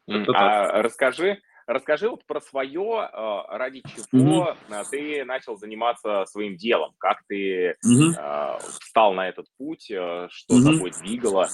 [0.08, 4.84] Mm, а расскажи, Расскажи вот про свое, э, ради чего mm-hmm.
[4.90, 8.58] ты начал заниматься своим делом, как ты mm-hmm.
[8.80, 10.64] встал на этот путь, что mm-hmm.
[10.64, 11.48] тобой двигало.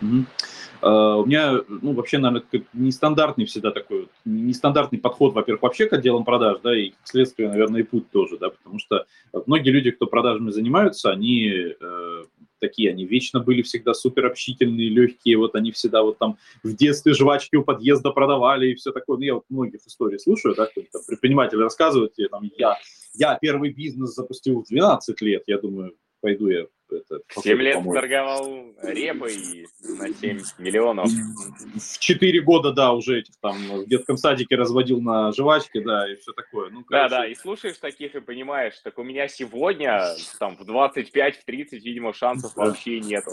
[0.00, 6.24] Uh, у меня, ну, вообще, наверное, нестандартный всегда такой, нестандартный подход, во-первых, вообще к отделам
[6.24, 9.04] продаж, да, и, как следствие, наверное, и путь тоже, да, потому что
[9.44, 12.26] многие люди, кто продажами занимаются, они uh,
[12.60, 17.12] такие, они вечно были всегда супер общительные, легкие, вот они всегда вот там в детстве
[17.14, 19.18] жвачки у подъезда продавали и все такое.
[19.18, 22.76] Ну, я вот многих историй слушаю, да, кто там предприниматели рассказывают, и, там, я,
[23.14, 27.94] я первый бизнес запустил в 12 лет, я думаю, пойду я это, 7 лет помочь.
[27.94, 31.08] торговал репой на 7 миллионов.
[31.08, 36.16] В 4 года, да, уже этих там в детском садике разводил на жвачки, да, и
[36.16, 36.70] все такое.
[36.70, 40.00] Ну, да, да, и слушаешь таких и понимаешь, так у меня сегодня
[40.38, 43.32] там в 25, в 30, видимо, шансов вообще нету.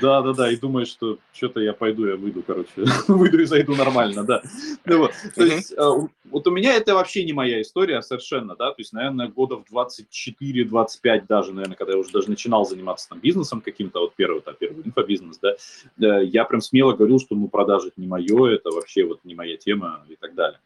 [0.00, 2.70] Да, да, да, и думаешь, что что-то я пойду, я выйду, короче,
[3.08, 4.42] выйду и зайду нормально, да.
[4.84, 5.12] Ну, вот.
[5.34, 5.90] То есть, э,
[6.30, 9.64] вот у меня это вообще не моя история совершенно, да, то есть, наверное, года в
[9.72, 14.54] 24-25 даже, наверное, когда я уже даже начинал заниматься там бизнесом каким-то, вот первый, там,
[14.58, 19.04] первый инфобизнес, да, я прям смело говорил, что, ну, продажи это не мое, это вообще
[19.04, 20.58] вот не моя тема и так далее.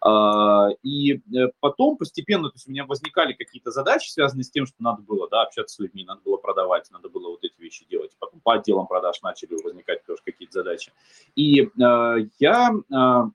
[0.00, 4.66] А, и э, потом постепенно, то есть у меня возникали какие-то задачи, связанные с тем,
[4.66, 7.84] что надо было да, общаться с людьми, надо было продавать, надо было вот эти вещи
[7.88, 8.12] делать.
[8.18, 10.92] Потом по отделам продаж начали возникать тоже какие-то задачи.
[11.34, 13.30] И э, я э,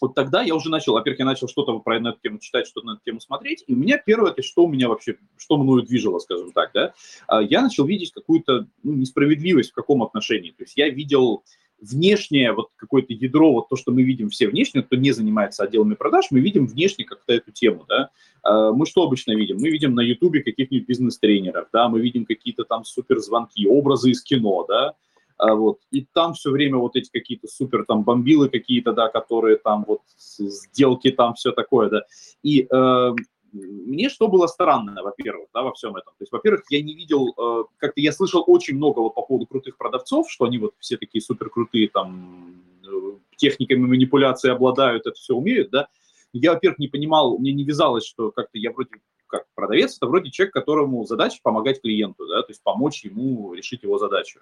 [0.00, 2.92] вот тогда я уже начал, во-первых, я начал что-то про эту тему читать, что-то на
[2.92, 6.18] эту тему смотреть, и у меня первое, это что у меня вообще, что мною движило,
[6.18, 6.92] скажем так, да,
[7.40, 10.50] я начал видеть какую-то ну, несправедливость в каком отношении.
[10.50, 11.44] То есть я видел
[11.82, 15.94] внешнее, вот какое-то ядро, вот то, что мы видим все внешне, кто не занимается отделами
[15.94, 18.10] продаж, мы видим внешне как-то эту тему, да.
[18.42, 19.56] А, мы что обычно видим?
[19.60, 24.64] Мы видим на Ютубе каких-нибудь бизнес-тренеров, да, мы видим какие-то там суперзвонки, образы из кино,
[24.68, 24.94] да,
[25.38, 29.56] а вот, и там все время вот эти какие-то супер там бомбилы какие-то, да, которые
[29.56, 32.04] там вот сделки там все такое, да,
[32.44, 33.14] и э,
[33.52, 36.12] мне что было странно, во-первых, да, во всем этом.
[36.14, 39.46] То есть, во-первых, я не видел, э, как-то я слышал очень много вот по поводу
[39.46, 45.16] крутых продавцов, что они вот все такие супер крутые там э, техниками манипуляции обладают, это
[45.16, 45.88] все умеют, да.
[46.32, 48.90] Я, во-первых, не понимал, мне не вязалось, что как-то я вроде
[49.26, 53.82] как продавец, это вроде человек, которому задача помогать клиенту, да, то есть помочь ему решить
[53.82, 54.40] его задачу.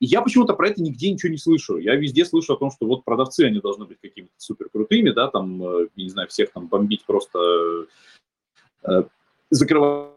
[0.00, 1.78] И я почему-то про это нигде ничего не слышу.
[1.78, 4.68] Я везде слышу о том, что вот продавцы, они должны быть какими-то супер
[5.14, 7.86] да, там, э, не знаю, всех там бомбить просто
[8.88, 9.02] Э,
[9.50, 10.14] закрывать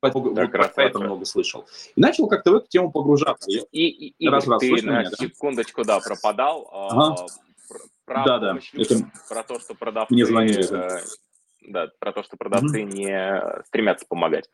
[0.00, 1.66] так, вот про это много слышал.
[1.96, 3.50] И начал как-то в эту тему погружаться.
[3.50, 6.68] И, и, и раз, раз, ты на меня, секундочку, да, пропадал.
[6.72, 7.26] А, ага.
[8.04, 8.58] Про, да, да.
[8.74, 9.10] Это...
[9.28, 10.14] Про то, что продавцы...
[10.14, 10.64] Мне звонили.
[10.72, 11.04] Э,
[11.62, 12.92] да, про то, что продавцы mm-hmm.
[12.92, 14.48] не стремятся помогать.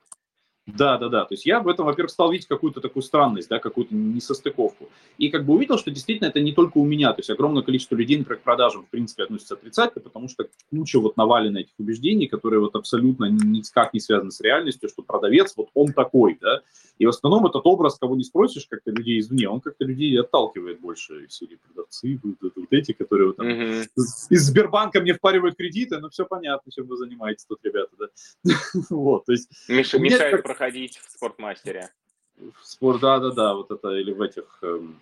[0.66, 1.24] Да, да, да.
[1.26, 4.88] То есть я в этом, во-первых, стал видеть какую-то такую странность, да, какую-то несостыковку.
[5.18, 7.12] И как бы увидел, что действительно это не только у меня.
[7.12, 10.98] То есть огромное количество людей, например, к продажам, в принципе, относятся отрицательно, потому что куча
[11.00, 15.68] вот навалена этих убеждений, которые вот абсолютно никак не связаны с реальностью, что продавец, вот
[15.74, 16.62] он такой, да.
[16.98, 20.80] И в основном этот образ, кого не спросишь, как-то людей извне, он как-то людей отталкивает
[20.80, 21.26] больше.
[21.28, 23.86] Серии продавцы, вот, вот, вот эти, которые вот, там, mm-hmm.
[24.30, 28.06] из Сбербанка мне впаривают кредиты, ну все понятно, чем вы занимаетесь тут, ребята, да.
[28.90, 29.50] вот, то есть...
[29.68, 31.90] Мешает проходить в спортмастере.
[32.36, 35.00] В спорт, да, да, да, вот это или в этих эм,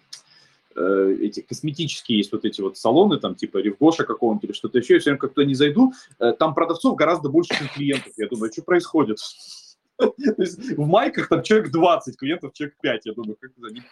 [0.74, 4.94] э, эти косметические есть вот эти вот салоны, там типа Ревгоша какого-нибудь или что-то еще,
[4.94, 8.12] я все время как-то не зайду, э, там продавцов гораздо больше, чем клиентов.
[8.16, 9.18] Я думаю, что происходит?
[9.98, 13.06] в майках там человек 20, клиентов человек 5.
[13.06, 13.82] Я думаю, как они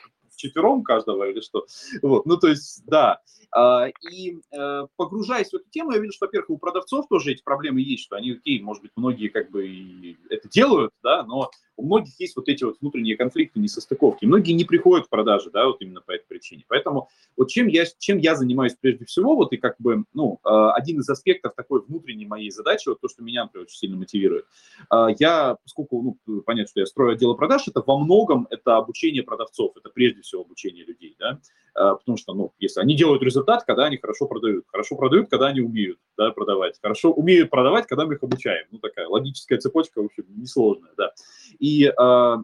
[0.40, 1.66] четвером каждого или что.
[2.02, 3.20] Вот, ну, то есть, да.
[3.52, 7.42] А, и э, погружаясь в эту тему, я вижу, что, во-первых, у продавцов тоже эти
[7.42, 11.50] проблемы есть, что они, окей, может быть, многие как бы это делают, да, но
[11.80, 14.26] у многих есть вот эти вот внутренние конфликты, несостыковки.
[14.26, 16.64] Многие не приходят в продажи, да, вот именно по этой причине.
[16.68, 20.70] Поэтому вот чем я, чем я занимаюсь прежде всего, вот и как бы, ну, э,
[20.74, 24.44] один из аспектов такой внутренней моей задачи, вот то, что меня, например, очень сильно мотивирует.
[24.92, 29.22] Э, я, поскольку, ну, понятно, что я строю отдел продаж, это во многом это обучение
[29.22, 31.40] продавцов, это прежде всего обучение людей, да,
[31.74, 35.60] потому что, ну, если они делают результат, когда они хорошо продают, хорошо продают, когда они
[35.60, 38.66] умеют, да, продавать, хорошо умеют продавать, когда мы их обучаем.
[38.70, 41.12] Ну, такая логическая цепочка, в общем, несложная, да.
[41.58, 42.36] И э,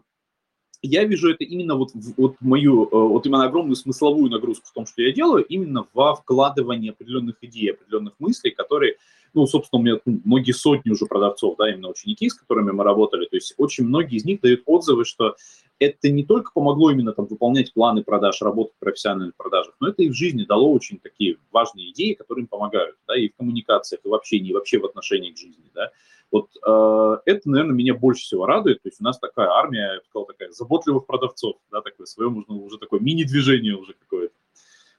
[0.81, 4.85] я вижу это именно вот, вот мою, э, вот именно огромную смысловую нагрузку в том,
[4.85, 8.97] что я делаю, именно во вкладывание определенных идей, определенных мыслей, которые,
[9.37, 13.25] ну, собственно, у меня многие сотни уже продавцов, да, именно ученики, с которыми мы работали,
[13.27, 15.35] то есть очень многие из них дают отзывы, что
[15.79, 20.01] это не только помогло именно там выполнять планы продаж, работать в профессиональных продажах, но это
[20.01, 24.01] и в жизни дало очень такие важные идеи, которые им помогают, да, и в коммуникациях,
[24.03, 25.91] и в общении, и вообще в отношении к жизни, да.
[26.31, 28.81] Вот э, это, наверное, меня больше всего радует.
[28.81, 32.29] То есть у нас такая армия, я бы сказал, такая заботливых продавцов, да, такое свое,
[32.29, 34.33] можно уже такое мини-движение уже какое-то.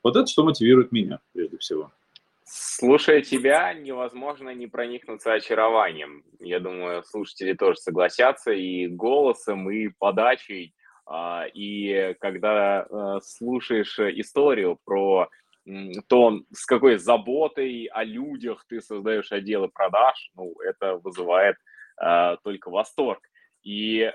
[0.03, 1.93] Вот это что мотивирует меня, прежде всего.
[2.51, 6.25] Слушая тебя, невозможно не проникнуться очарованием.
[6.41, 10.75] Я думаю, слушатели тоже согласятся и голосом, и подачей.
[11.05, 15.29] А, и когда э, слушаешь историю про
[16.09, 21.57] то с какой заботой о людях ты создаешь отделы продаж, ну, это вызывает
[22.03, 23.21] э, только восторг.
[23.63, 24.11] И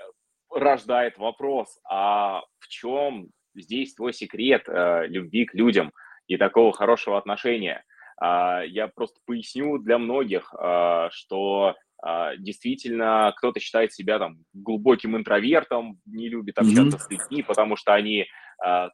[0.50, 5.92] рождает вопрос, а в чем здесь твой секрет э, любви к людям
[6.26, 7.84] и такого хорошего отношения?
[8.22, 11.74] Э, я просто поясню для многих, э, что
[12.04, 17.00] Uh, действительно кто-то считает себя там глубоким интровертом, не любит общаться mm-hmm.
[17.00, 18.26] с людьми, потому что они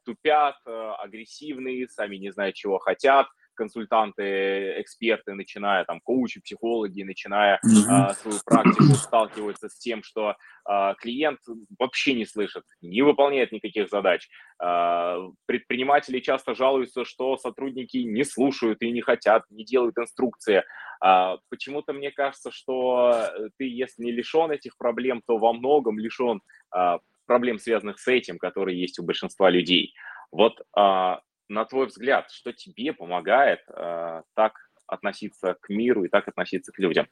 [0.05, 3.27] тупят, агрессивные, сами не знают, чего хотят,
[3.61, 8.13] консультанты, эксперты, начиная там коучи, психологи, начиная mm-hmm.
[8.15, 10.35] свою практику, сталкиваются с тем, что
[10.67, 11.39] э, клиент
[11.77, 14.27] вообще не слышит, не выполняет никаких задач.
[14.59, 20.63] Э, предприниматели часто жалуются, что сотрудники не слушают и не хотят, не делают инструкции.
[21.05, 26.41] Э, почему-то мне кажется, что ты, если не лишен этих проблем, то во многом лишен
[26.75, 26.97] э,
[27.27, 29.93] проблем, связанных с этим, которые есть у большинства людей.
[30.31, 31.21] Вот а,
[31.51, 34.53] на твой взгляд, что тебе помогает а, так
[34.87, 37.07] относиться к миру и так относиться к людям?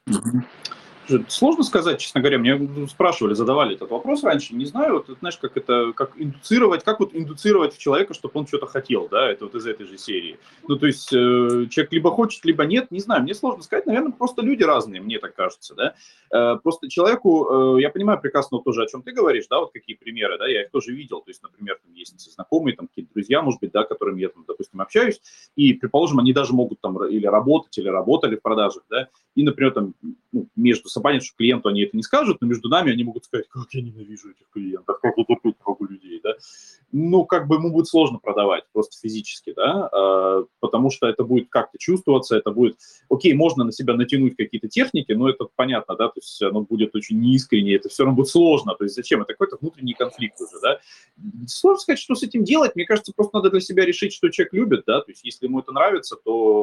[1.28, 2.38] Сложно сказать, честно говоря.
[2.38, 4.54] Мне спрашивали, задавали этот вопрос раньше.
[4.54, 8.46] Не знаю, вот, знаешь, как это, как индуцировать, как вот индуцировать в человека, чтобы он
[8.46, 10.38] что-то хотел, да, это вот из этой же серии.
[10.68, 13.22] Ну, то есть э, человек либо хочет, либо нет, не знаю.
[13.22, 15.94] Мне сложно сказать, наверное, просто люди разные, мне так кажется, да.
[16.32, 19.96] Э, просто человеку, э, я понимаю прекрасно тоже, о чем ты говоришь, да, вот какие
[19.96, 21.20] примеры, да, я их тоже видел.
[21.20, 24.44] То есть, например, там есть знакомые, там какие-то друзья, может быть, да, которыми я, там,
[24.46, 25.20] допустим, общаюсь,
[25.56, 29.72] и, предположим, они даже могут там или работать, или работали в продажах, да, и, например,
[29.72, 29.94] там
[30.32, 33.24] ну, между собой, понятно, что клиенту они это не скажут, но между нами они могут
[33.24, 36.34] сказать, как я ненавижу этих клиентов, как я терпеть могу людей, да.
[36.92, 41.48] Ну, как бы ему будет сложно продавать, просто физически, да, а, потому что это будет
[41.48, 42.76] как-то чувствоваться, это будет,
[43.08, 46.94] окей, можно на себя натянуть какие-то техники, но это понятно, да, то есть оно будет
[46.94, 50.60] очень неискренне, это все равно будет сложно, то есть зачем, это какой-то внутренний конфликт уже,
[50.60, 50.80] да.
[51.46, 54.52] Сложно сказать, что с этим делать, мне кажется, просто надо для себя решить, что человек
[54.52, 56.60] любит, да, то есть если ему это нравится, то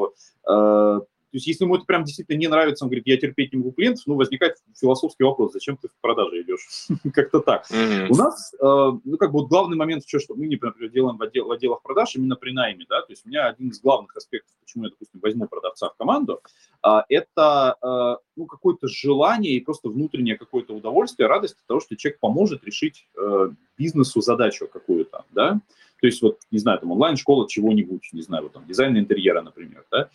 [0.47, 3.71] то есть если ему это прям действительно не нравится, он говорит, я терпеть не могу
[3.71, 6.87] клиентов, ну, возникает философский вопрос, зачем ты в продаже идешь?
[7.13, 7.65] Как-то так.
[8.09, 11.81] У нас, э, ну, как бы вот главный момент, что мы, например, делаем в отделах
[11.81, 14.89] продаж именно при найме, да, то есть у меня один из главных аспектов, почему я,
[14.89, 16.41] допустим, возьму продавца в команду,
[16.81, 21.95] а, это, э, ну, какое-то желание и просто внутреннее какое-то удовольствие, радость от того, что
[21.95, 25.59] человек поможет решить э, бизнесу задачу какую-то, да,
[25.99, 29.85] то есть, вот, не знаю, там онлайн-школа чего-нибудь, не знаю, вот там дизайн интерьера, например,
[29.91, 30.09] да.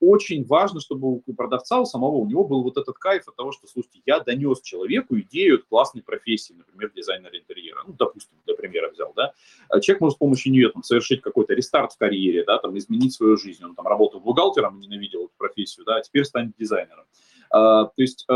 [0.00, 3.52] Очень важно, чтобы у продавца, у самого, у него был вот этот кайф от того,
[3.52, 8.90] что, слушайте, я донес человеку идею классной профессии, например, дизайнера интерьера, ну, допустим, для примера
[8.90, 9.32] взял, да.
[9.68, 13.14] А человек может с помощью нее там совершить какой-то рестарт в карьере, да, там изменить
[13.14, 13.64] свою жизнь.
[13.64, 17.04] Он там работал бухгалтером, ненавидел эту профессию, да, а теперь станет дизайнером.
[17.50, 18.26] А, то есть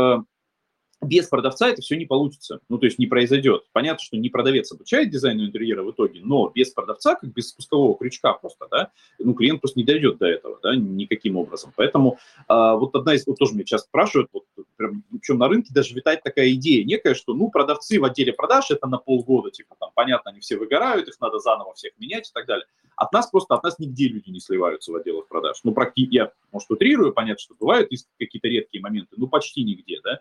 [1.01, 3.65] без продавца это все не получится, ну, то есть не произойдет.
[3.71, 7.97] Понятно, что не продавец обучает дизайну интерьера в итоге, но без продавца, как без спускового
[7.97, 11.73] крючка просто, да, ну, клиент просто не дойдет до этого, да, никаким образом.
[11.75, 14.43] Поэтому а, вот одна из, вот тоже меня часто спрашивают, вот,
[14.77, 18.69] прям, причем на рынке даже витает такая идея некая, что, ну, продавцы в отделе продаж
[18.69, 22.31] это на полгода, типа, там, понятно, они все выгорают, их надо заново всех менять и
[22.33, 22.65] так далее.
[22.95, 25.61] От нас просто, от нас нигде люди не сливаются в отделах продаж.
[25.63, 30.19] Ну, практически, я, может, утрирую, понятно, что бывают какие-то редкие моменты, ну, почти нигде, да.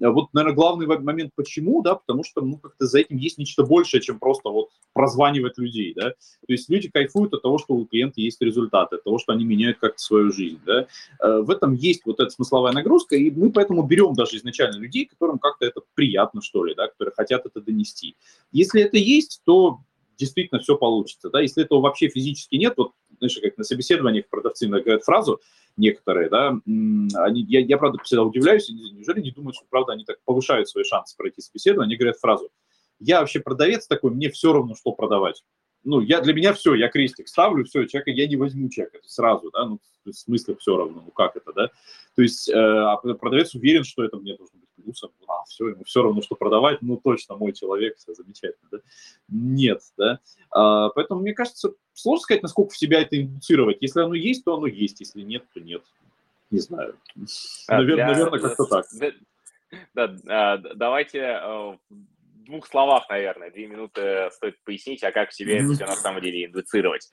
[0.00, 3.64] А вот, наверное, главный момент почему, да, потому что, ну, как-то за этим есть нечто
[3.64, 6.10] большее, чем просто вот прозванивать людей, да.
[6.10, 9.44] То есть люди кайфуют от того, что у клиента есть результаты, от того, что они
[9.44, 10.86] меняют как-то свою жизнь, да.
[11.20, 15.06] Э, в этом есть вот эта смысловая нагрузка, и мы поэтому берем даже изначально людей,
[15.06, 18.16] которым как-то это приятно, что ли, да, которые хотят это донести.
[18.52, 19.80] Если это есть, то
[20.18, 21.40] действительно все получится, да.
[21.40, 25.40] Если этого вообще физически нет, вот, знаешь, как на собеседованиях продавцы говорят фразу,
[25.76, 30.18] некоторые, да, они, я, я, правда, всегда удивляюсь, неужели не думают, что, правда, они так
[30.24, 32.50] повышают свои шансы пройти собеседование, они говорят фразу,
[32.98, 35.44] я вообще продавец такой, мне все равно, что продавать.
[35.88, 39.50] Ну, я, для меня все, я крестик ставлю, все, человека, я не возьму человека сразу,
[39.50, 41.70] да, ну, в смысле все равно, ну, как это, да.
[42.14, 45.84] То есть э, а продавец уверен, что это мне должно быть плюсом, а, все, ему
[45.84, 48.78] все равно, что продавать, ну, точно мой человек, все замечательно, да.
[49.28, 50.20] Нет, да.
[50.50, 53.78] А, поэтому, мне кажется, сложно сказать, насколько в себя это индуцировать.
[53.80, 55.82] Если оно есть, то оно есть, если нет, то нет.
[56.50, 56.96] Не знаю.
[57.66, 58.12] А, наверное, для...
[58.12, 58.86] наверное как-то так.
[59.94, 61.76] Да, да, давайте э,
[62.48, 66.20] двух словах, наверное, две минуты стоит пояснить, а как в себе это все на самом
[66.20, 67.08] деле индуцировать.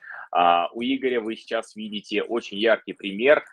[0.74, 3.43] У Игоря вы сейчас видите очень яркий пример.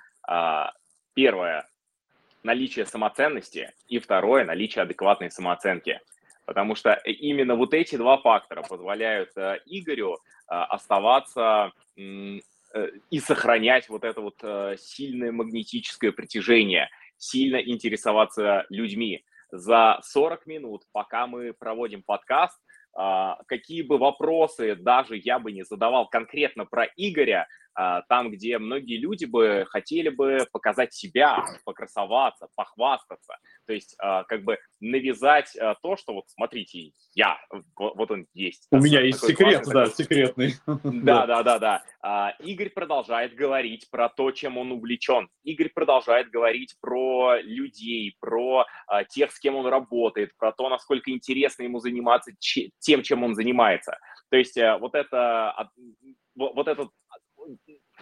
[1.14, 1.68] Первое–
[2.42, 6.00] наличие самоценности, и второе– наличие адекватной самооценки.
[6.44, 10.18] Потому что именно вот эти два фактора позволяют э, Игорю э,
[10.48, 12.40] оставаться э,
[13.10, 14.38] и сохранять вот это вот
[14.80, 19.24] сильное магнетическое притяжение, сильно интересоваться людьми.
[19.52, 22.58] За 40 минут, пока мы проводим подкаст,
[23.46, 28.98] какие бы вопросы даже я бы не задавал конкретно про Игоря, а, там, где многие
[28.98, 35.74] люди бы хотели бы показать себя, покрасоваться, похвастаться, то есть а, как бы навязать а,
[35.76, 37.38] то, что вот смотрите, я,
[37.76, 38.66] вот он есть.
[38.70, 39.92] У меня есть секрет, да, такой...
[39.92, 40.54] секретный.
[41.02, 42.36] Да, да, да, да.
[42.40, 45.28] Игорь продолжает говорить про то, чем он увлечен.
[45.42, 48.66] Игорь продолжает говорить про людей, про
[49.08, 52.32] тех, с кем он работает, про то, насколько интересно ему заниматься
[52.78, 53.98] тем, чем он занимается.
[54.30, 55.70] То есть э, вот это
[56.34, 56.88] вот этот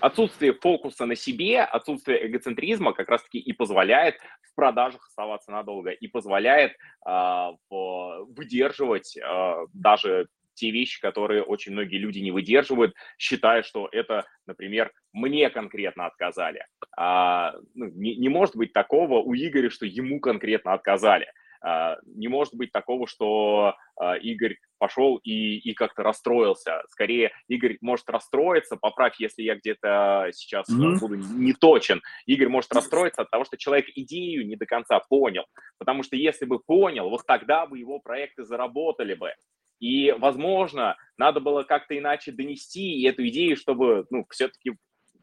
[0.00, 6.06] отсутствие фокуса на себе, отсутствие эгоцентризма как раз-таки и позволяет в продажах оставаться надолго, и
[6.08, 6.72] позволяет
[7.06, 14.26] э, выдерживать э, даже те вещи, которые очень многие люди не выдерживают, считая, что это,
[14.46, 16.66] например, мне конкретно отказали.
[16.96, 21.32] А, ну, не, не может быть такого у Игоря, что ему конкретно отказали.
[21.62, 26.82] А, не может быть такого, что а, Игорь пошел и, и как-то расстроился.
[26.88, 30.98] Скорее, Игорь может расстроиться, поправь, если я где-то сейчас mm-hmm.
[31.00, 32.00] буду не точен.
[32.26, 35.44] Игорь может расстроиться от того, что человек идею не до конца понял.
[35.78, 39.34] Потому что если бы понял, вот тогда бы его проекты заработали бы.
[39.80, 44.72] И, возможно, надо было как-то иначе донести эту идею, чтобы, ну, все-таки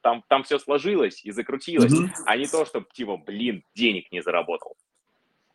[0.01, 2.23] там, там все сложилось и закрутилось, mm-hmm.
[2.25, 4.75] а не то, чтобы, типа, блин, денег не заработал.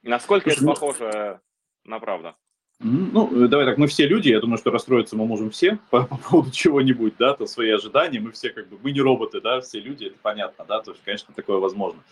[0.02, 1.40] Насколько Слушай, это ну похоже
[1.84, 2.34] на правду?
[2.80, 6.04] Ну, э, давай так, мы все люди, я думаю, что расстроиться мы можем все по,
[6.04, 9.60] по поводу чего-нибудь, да, то свои ожидания, мы все как бы, мы не роботы, да,
[9.60, 12.02] все люди, это понятно, да, то есть, конечно, такое возможно.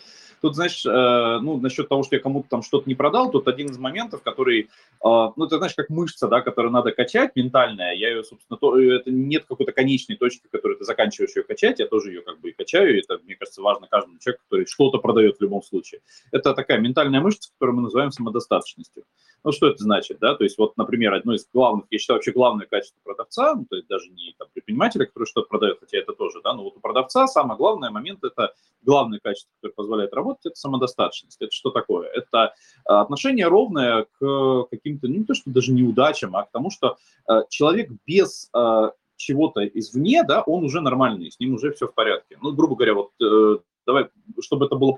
[0.41, 3.69] Тут, знаешь, э, ну, насчет того, что я кому-то там что-то не продал, тут один
[3.69, 4.67] из моментов, который, э,
[5.03, 8.97] ну, это, знаешь, как мышца, да, которую надо качать, ментальная, я ее, собственно, то, э,
[8.97, 12.51] это нет какой-то конечной точки, которой ты заканчиваешь ее качать, я тоже ее как бы
[12.51, 16.01] и качаю, и это, мне кажется, важно каждому человеку, который что-то продает в любом случае.
[16.33, 19.05] Это такая ментальная мышца, которую мы называем самодостаточностью.
[19.43, 20.35] Ну, что это значит, да?
[20.35, 23.77] То есть, вот, например, одно из главных, я считаю, вообще главное качество продавца, ну, то
[23.77, 26.81] есть даже не там, предпринимателя, который что-то продает, хотя это тоже, да, но вот у
[26.81, 31.41] продавца самое главное момент– это главное качество, которое позволяет работать, это самодостаточность.
[31.41, 32.09] Это что такое?
[32.09, 36.71] Это а, отношение ровное к каким-то, ну, не то, что даже неудачам, а к тому,
[36.71, 41.87] что а, человек без а, чего-то извне, да, он уже нормальный, с ним уже все
[41.87, 42.39] в порядке.
[42.41, 44.09] Ну, грубо говоря, вот э, давай,
[44.41, 44.97] чтобы это было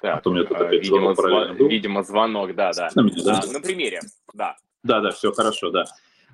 [0.00, 1.68] Так, а у меня тут опять видимо, звонок, был.
[1.68, 2.90] видимо, звонок, да, да.
[2.94, 3.40] На, меня, да?
[3.42, 4.00] А, на примере,
[4.32, 4.56] да.
[4.84, 5.86] Да, да, все хорошо, да.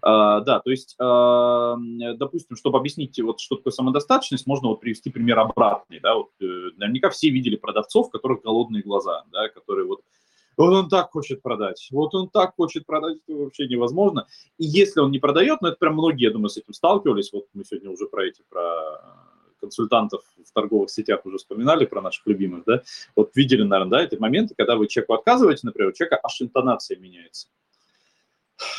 [0.06, 1.76] Uh, да, то есть, uh,
[2.16, 5.98] допустим, чтобы объяснить, вот, что такое самодостаточность, можно вот привести пример обратный.
[5.98, 10.02] Да, вот, uh, наверняка все видели продавцов, у которых голодные глаза, да, которые вот
[10.56, 14.26] вот он так хочет продать, вот он так хочет продать, это вообще невозможно.
[14.58, 17.46] И если он не продает, ну это прям многие, я думаю, с этим сталкивались, вот
[17.54, 19.33] мы сегодня уже про эти, про
[19.64, 22.82] консультантов в торговых сетях уже вспоминали про наших любимых, да,
[23.16, 26.98] вот видели, наверное, да, эти моменты, когда вы человеку отказываете, например, у человека аж интонация
[26.98, 27.48] меняется.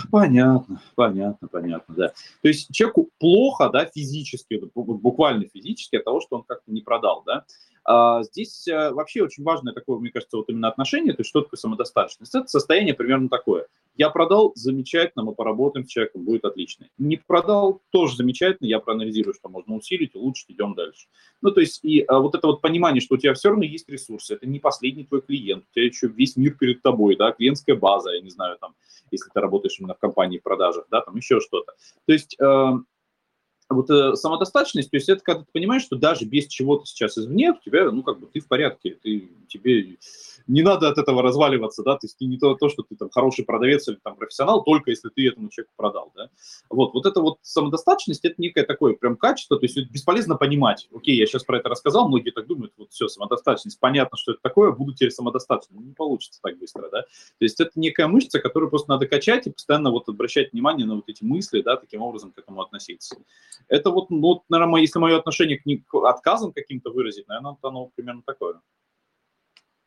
[0.10, 2.08] Понятно, понятно, понятно, да.
[2.42, 7.24] То есть человеку плохо, да, физически, буквально физически от того, что он как-то не продал,
[7.26, 7.46] да.
[7.86, 11.42] А здесь э, вообще очень важное такое, мне кажется, вот именно отношение, то есть что
[11.42, 12.34] такое самодостаточность.
[12.34, 13.68] Это состояние примерно такое.
[13.96, 16.88] Я продал, замечательно, мы поработаем с человеком, будет отлично.
[16.98, 21.08] Не продал, тоже замечательно, я проанализирую, что можно усилить, улучшить, идем дальше.
[21.42, 23.88] Ну, то есть и а, вот это вот понимание, что у тебя все равно есть
[23.88, 27.76] ресурсы, это не последний твой клиент, у тебя еще весь мир перед тобой, да, клиентская
[27.76, 28.74] база, я не знаю, там,
[29.12, 31.74] если ты работаешь именно в компании в продажах, да, там еще что-то.
[32.08, 32.72] То есть э,
[33.70, 37.52] вот э, самодостаточность, то есть это когда ты понимаешь, что даже без чего-то сейчас извне,
[37.52, 39.98] у тебя, ну, как бы ты в порядке, ты, тебе
[40.48, 43.46] не надо от этого разваливаться, да, то есть не то, то, что ты там хороший
[43.46, 46.30] продавец или там профессионал, только если ты этому человеку продал, да.
[46.70, 51.18] Вот, вот это вот самодостаточность, это некое такое прям качество, то есть бесполезно понимать, окей,
[51.18, 54.72] я сейчас про это рассказал, многие так думают, вот все, самодостаточность, понятно, что это такое,
[54.72, 57.02] буду теперь самодостаточным, не получится так быстро, да.
[57.02, 57.08] То
[57.40, 61.06] есть это некая мышца, которую просто надо качать и постоянно вот обращать внимание на вот
[61.08, 63.18] эти мысли, да, таким образом к этому относиться.
[63.68, 68.22] Это вот, ну, наверное, если мое отношение к, к отказам каким-то выразить, наверное, оно примерно
[68.26, 68.62] такое.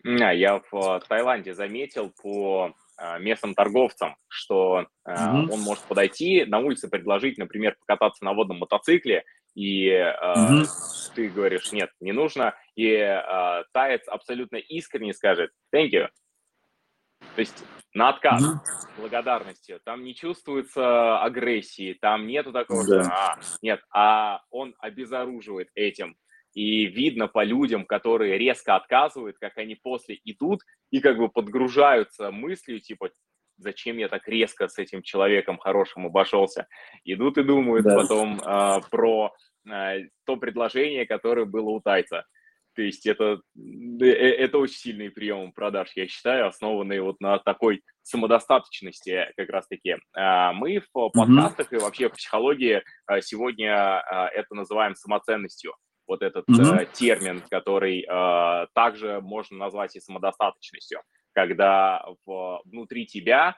[0.05, 5.51] Я в э, Таиланде заметил по э, местным торговцам, что mm-hmm.
[5.51, 10.67] он может подойти на улице, предложить, например, покататься на водном мотоцикле, и mm-hmm.
[11.15, 16.09] ты говоришь, нет, не нужно, и э, таец абсолютно искренне скажет thank you.
[17.35, 17.65] То есть
[17.95, 19.01] на отказ mm-hmm.
[19.01, 19.81] благодарностью.
[19.85, 23.03] Там не чувствуется агрессии, там нету такого, да.
[23.03, 26.17] что а, нет, а он обезоруживает этим.
[26.55, 32.31] И видно по людям, которые резко отказывают, как они после идут и как бы подгружаются
[32.31, 33.11] мыслью, типа,
[33.59, 36.67] зачем я так резко с этим человеком хорошим обошелся.
[37.05, 37.97] Идут и думают да.
[37.97, 39.33] потом э, про
[39.71, 42.25] э, то предложение, которое было у тайца.
[42.79, 43.41] То есть это,
[44.01, 49.97] э, это очень сильный прием продаж, я считаю, основанный вот на такой самодостаточности как раз-таки.
[50.15, 51.77] А, мы в подкастах mm-hmm.
[51.77, 55.75] и вообще в психологии а, сегодня а, это называем самоценностью.
[56.07, 56.89] Вот этот mm-hmm.
[56.93, 58.07] термин, который
[58.75, 61.01] также можно назвать и самодостаточностью
[61.35, 63.57] когда в, внутри тебя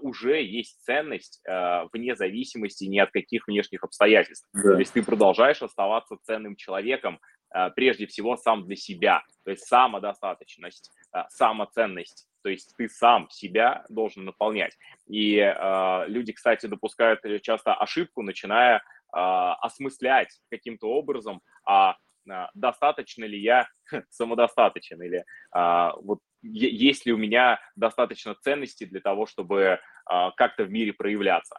[0.00, 1.40] уже есть ценность
[1.92, 4.48] вне зависимости ни от каких внешних обстоятельств.
[4.52, 4.72] Да.
[4.72, 7.20] То есть ты продолжаешь оставаться ценным человеком,
[7.74, 9.22] прежде всего сам для себя.
[9.44, 12.28] То есть самодостаточность, а, самоценность.
[12.42, 14.76] То есть ты сам себя должен наполнять.
[15.06, 18.82] И а, люди, кстати, допускают часто ошибку, начиная
[19.12, 21.96] а, осмыслять каким-то образом, а
[22.54, 23.66] достаточно ли я
[24.10, 30.64] самодостаточен или а, вот есть ли у меня достаточно ценностей для того, чтобы а, как-то
[30.64, 31.58] в мире проявляться.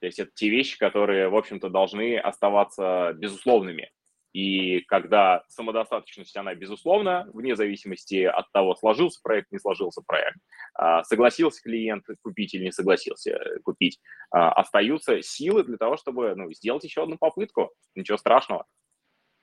[0.00, 3.90] То есть это те вещи, которые, в общем-то, должны оставаться безусловными.
[4.32, 10.38] И когда самодостаточность, она безусловно, вне зависимости от того, сложился проект, не сложился проект,
[10.74, 13.98] а, согласился клиент купить или не согласился купить,
[14.30, 17.70] а, остаются силы для того, чтобы ну, сделать еще одну попытку.
[17.94, 18.66] Ничего страшного.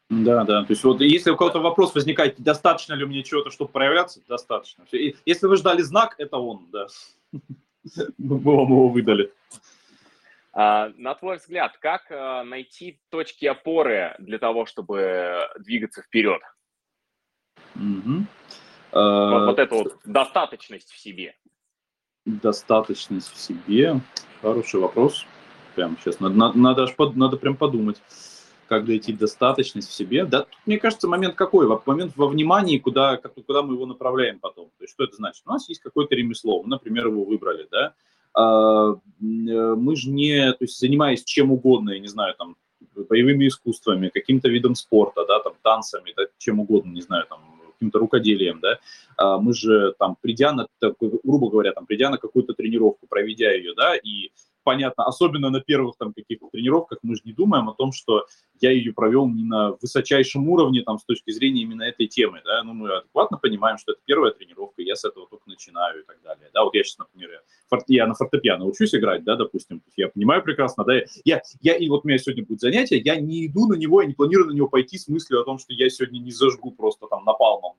[0.09, 0.63] Да, да.
[0.63, 4.85] То есть вот если у кого-то вопрос возникает, достаточно ли мне чего-то, чтобы проявляться, достаточно.
[4.91, 6.87] Если вы ждали знак, это он, да.
[8.17, 9.31] Мы вам его выдали.
[10.59, 16.41] А, на твой взгляд, как а, найти точки опоры для того, чтобы двигаться вперед?
[17.75, 18.25] Угу.
[18.91, 21.35] Вот, вот эту вот достаточность в себе.
[22.25, 24.01] Достаточность в себе.
[24.41, 25.27] Хороший вопрос.
[25.75, 28.01] Прям сейчас надо, надо, надо, аж под, надо прям подумать,
[28.65, 30.25] как найти достаточность в себе.
[30.25, 31.67] Да, тут, мне кажется, момент какой?
[31.85, 34.71] Момент во внимании, куда, куда мы его направляем потом.
[34.79, 35.43] То есть, что это значит?
[35.45, 38.06] У нас есть какое-то ремесло, мы, например, его выбрали, да, а,
[38.37, 42.55] мы же не, то есть занимаясь чем угодно, я не знаю, там,
[43.09, 47.39] боевыми искусствами, каким-то видом спорта, да, там, танцами, да, чем угодно, не знаю, там,
[47.73, 48.79] каким-то рукоделием, да,
[49.17, 50.67] а мы же там, придя на,
[50.99, 54.31] грубо говоря, там, придя на какую-то тренировку, проведя ее, да, и
[54.67, 58.25] понятно, особенно на первых там каких-то тренировках, мы же не думаем о том, что
[58.59, 62.63] я ее провел не на высочайшем уровне там с точки зрения именно этой темы, да,
[62.63, 66.21] ну мы адекватно понимаем, что это первая тренировка, я с этого только начинаю и так
[66.21, 67.41] далее, да, вот я сейчас, например,
[67.87, 72.03] я на фортепиано учусь играть, да, допустим, я понимаю прекрасно, да, я, я, и вот
[72.03, 74.67] у меня сегодня будет занятие, я не иду на него, я не планирую на него
[74.67, 77.75] пойти с мыслью о том, что я сегодня не зажгу просто там напалмом,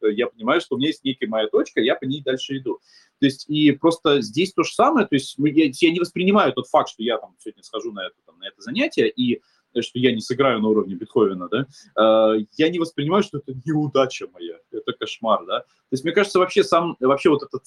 [0.00, 2.80] да, я понимаю, что у меня есть некая моя точка, я по ней дальше иду.
[3.18, 6.68] То есть и просто здесь то же самое, то есть я, я не воспринимаю тот
[6.68, 9.40] факт, что я там сегодня схожу на это, там, на это занятие, и
[9.80, 14.26] что я не сыграю на уровне Бетховена, да, э, я не воспринимаю, что это неудача
[14.32, 15.60] моя, это кошмар, да.
[15.60, 17.58] То есть мне кажется, вообще сам, вообще вот это,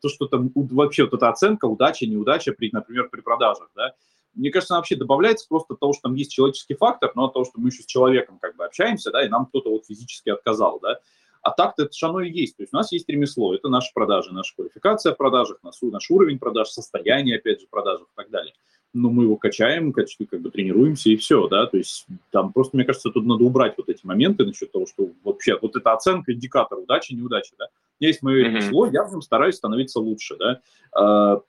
[0.00, 3.94] то, что там, вообще вот эта оценка, удача, неудача, при, например, при продажах, да,
[4.34, 7.32] мне кажется, она вообще добавляется просто от того, что там есть человеческий фактор, но от
[7.32, 10.30] того, что мы еще с человеком как бы общаемся, да, и нам кто-то вот физически
[10.30, 11.00] отказал, да.
[11.42, 12.56] А так-то это же оно и есть.
[12.56, 16.10] То есть у нас есть ремесло, это наши продажи, наша квалификация в продажах, наш, наш
[16.10, 18.52] уровень продаж, состояние, опять же, продаж и так далее.
[18.92, 20.08] Но мы его качаем, как
[20.40, 23.88] бы тренируемся и все, да, то есть там просто, мне кажется, тут надо убрать вот
[23.88, 27.68] эти моменты насчет того, что вообще вот эта оценка, индикатор удачи, неудачи, да,
[28.00, 28.92] есть мое ремесло, mm-hmm.
[28.92, 30.60] я в нем стараюсь становиться лучше, да,
[30.92, 31.40] а,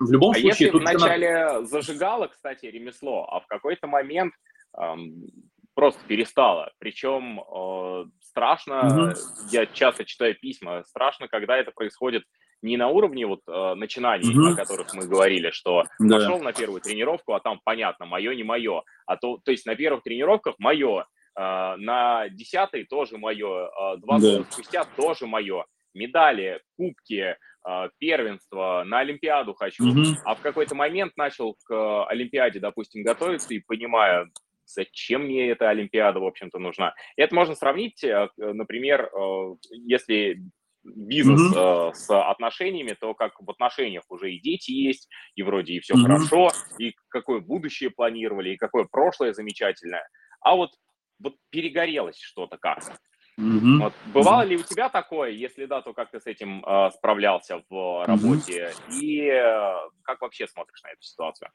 [0.00, 0.48] в любом а случае...
[0.48, 1.66] если вначале надо...
[1.66, 4.34] зажигало, кстати, ремесло, а в какой-то момент
[4.76, 5.26] эм,
[5.74, 9.14] просто перестало, причем э, страшно, mm-hmm.
[9.50, 12.24] я часто читаю письма, страшно, когда это происходит
[12.62, 14.52] не на уровне вот э, начинаний, угу.
[14.52, 16.16] о которых мы говорили, что да.
[16.16, 18.82] пошел на первую тренировку, а там понятно, мое, не мое.
[19.06, 21.06] А то, то есть на первых тренировках мое,
[21.38, 24.20] э, на десятой тоже мое, э, два да.
[24.20, 25.64] года спустя тоже мое.
[25.94, 27.34] Медали, кубки,
[27.66, 29.88] э, первенство, на Олимпиаду хочу.
[29.88, 30.02] Угу.
[30.24, 34.30] А в какой-то момент начал к Олимпиаде, допустим, готовиться и понимаю,
[34.74, 36.94] зачем мне эта Олимпиада, в общем-то, нужна.
[37.16, 40.40] И это можно сравнить, э, например, э, если
[40.82, 41.90] бизнес mm-hmm.
[41.90, 45.94] э, с отношениями, то как в отношениях уже и дети есть, и вроде и все
[45.94, 46.02] mm-hmm.
[46.02, 50.08] хорошо, и какое будущее планировали, и какое прошлое замечательное.
[50.40, 50.70] А вот,
[51.18, 52.96] вот перегорелось что-то как-то.
[53.38, 53.78] Mm-hmm.
[53.78, 54.48] Вот, бывало mm-hmm.
[54.48, 55.30] ли у тебя такое?
[55.30, 58.72] Если да, то как ты с этим э, справлялся в работе?
[58.88, 59.00] Mm-hmm.
[59.00, 61.50] И э, как вообще смотришь на эту ситуацию?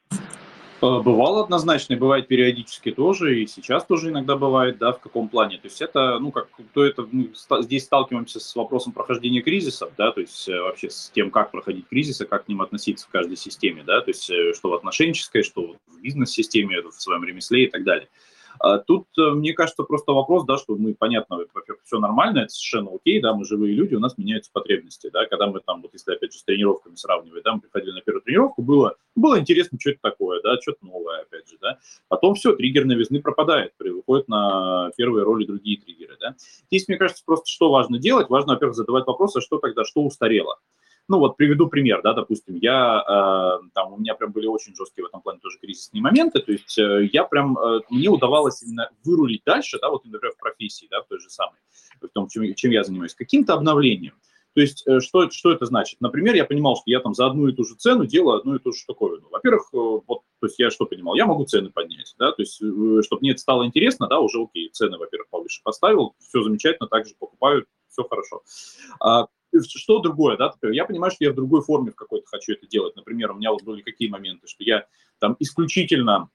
[0.85, 5.29] Э, бывало однозначно, и бывает периодически тоже, и сейчас тоже иногда бывает, да, в каком
[5.29, 5.57] плане.
[5.57, 7.31] То есть это, ну, как, то это, мы
[7.61, 11.87] здесь сталкиваемся с вопросом прохождения кризисов, да, то есть э, вообще с тем, как проходить
[11.87, 15.43] кризисы, как к ним относиться в каждой системе, да, то есть э, что в отношенческой,
[15.43, 18.07] что в бизнес-системе, в своем ремесле и так далее.
[18.59, 21.39] А тут, э, мне кажется, просто вопрос, да, что мы, понятно,
[21.83, 25.47] все нормально, это совершенно окей, да, мы живые люди, у нас меняются потребности, да, когда
[25.47, 28.61] мы там, вот если опять же с тренировками сравнивать, да, мы приходили на первую тренировку,
[28.61, 32.85] было, было интересно, что это такое, да, что-то новое, опять же, да, потом все, триггер
[32.85, 36.35] новизны пропадает, выходят на первые роли другие триггеры, да.
[36.69, 40.01] Здесь, мне кажется, просто что важно делать, важно, во-первых, задавать вопрос, а что тогда, что
[40.01, 40.59] устарело,
[41.07, 45.05] ну вот приведу пример, да, допустим, я, э, там, у меня прям были очень жесткие
[45.05, 48.89] в этом плане тоже кризисные моменты, то есть э, я прям, э, мне удавалось именно
[49.03, 51.57] вырулить дальше, да, вот, например, в профессии, да, в той же самой,
[52.01, 54.13] в том, чем, чем я занимаюсь, каким-то обновлением.
[54.55, 55.99] То есть э, что, что это значит?
[55.99, 58.59] Например, я понимал, что я там за одну и ту же цену делаю одну и
[58.59, 59.27] ту же штуковину.
[59.29, 61.15] Во-первых, э, вот, то есть я что понимал?
[61.15, 64.41] Я могу цены поднять, да, то есть э, чтобы мне это стало интересно, да, уже
[64.41, 68.43] окей, цены, во-первых, повыше поставил, все замечательно, также покупаю, все хорошо.
[69.01, 69.27] А,
[69.63, 72.95] что другое, да, я понимаю, что я в другой форме в какой-то хочу это делать.
[72.95, 74.85] Например, у меня вот были какие моменты, что я
[75.19, 76.29] там исключительно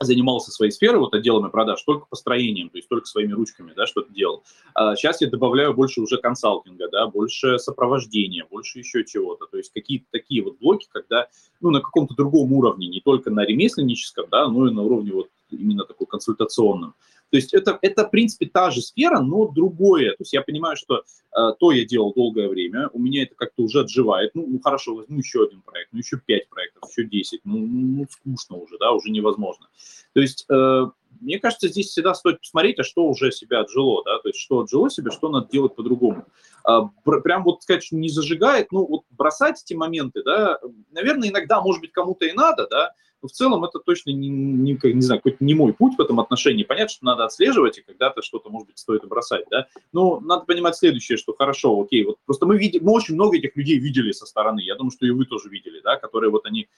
[0.00, 4.12] занимался своей сферой, вот отделами продаж, только построением, то есть только своими ручками, да, что-то
[4.12, 4.42] делал.
[4.74, 9.72] А сейчас я добавляю больше уже консалтинга, да, больше сопровождения, больше еще чего-то, то есть
[9.72, 11.28] какие-то такие вот блоки, когда,
[11.60, 15.28] ну, на каком-то другом уровне, не только на ремесленническом, да, но и на уровне вот
[15.50, 16.94] именно такой консультационным.
[17.34, 20.10] То есть это, это, в принципе, та же сфера, но другое.
[20.10, 21.02] То есть я понимаю, что
[21.36, 24.36] э, то я делал долгое время, у меня это как-то уже отживает.
[24.36, 27.40] Ну, ну хорошо, возьму еще один проект, ну еще пять проектов, еще десять.
[27.42, 29.66] Ну, ну, скучно уже, да, уже невозможно.
[30.12, 30.86] То есть э,
[31.20, 34.60] мне кажется, здесь всегда стоит посмотреть, а что уже себя отжило, да, то есть что
[34.60, 36.26] отжило себе, что надо делать по-другому.
[36.62, 36.88] А,
[37.24, 40.60] прям вот сказать, что не зажигает, ну вот бросать эти моменты, да,
[40.92, 42.92] наверное, иногда, может быть, кому-то и надо, да,
[43.24, 46.20] но в целом это точно не, не, не знаю, какой-то не мой путь в этом
[46.20, 46.62] отношении.
[46.62, 49.66] Понятно, что надо отслеживать, и когда-то что-то, может быть, стоит бросать, да.
[49.92, 53.56] Но надо понимать следующее, что хорошо, окей, вот просто мы видим, мы очень много этих
[53.56, 56.68] людей видели со стороны, я думаю, что и вы тоже видели, да, которые вот они,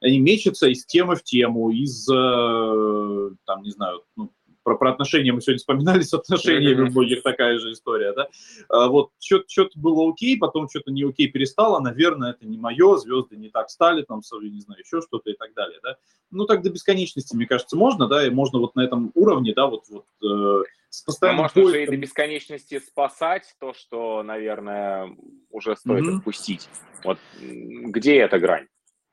[0.00, 4.32] они мечутся из темы в тему, из, э, там, не знаю, ну,
[4.62, 8.28] про, про отношения мы сегодня вспоминали, с отношениями у многих такая же история, да.
[8.68, 13.36] А, вот, что-то было окей, потом что-то не окей перестало, наверное, это не мое, звезды
[13.36, 15.96] не так стали, там, не знаю, еще что-то и так далее, да.
[16.30, 19.66] Ну, так до бесконечности, мне кажется, можно, да, и можно вот на этом уровне, да,
[19.66, 21.72] вот, вот э, с постоянным можно поиском...
[21.72, 25.16] же и до бесконечности спасать то, что, наверное,
[25.50, 26.16] уже стоит mm-hmm.
[26.18, 26.68] отпустить.
[27.02, 28.66] Вот где эта грань?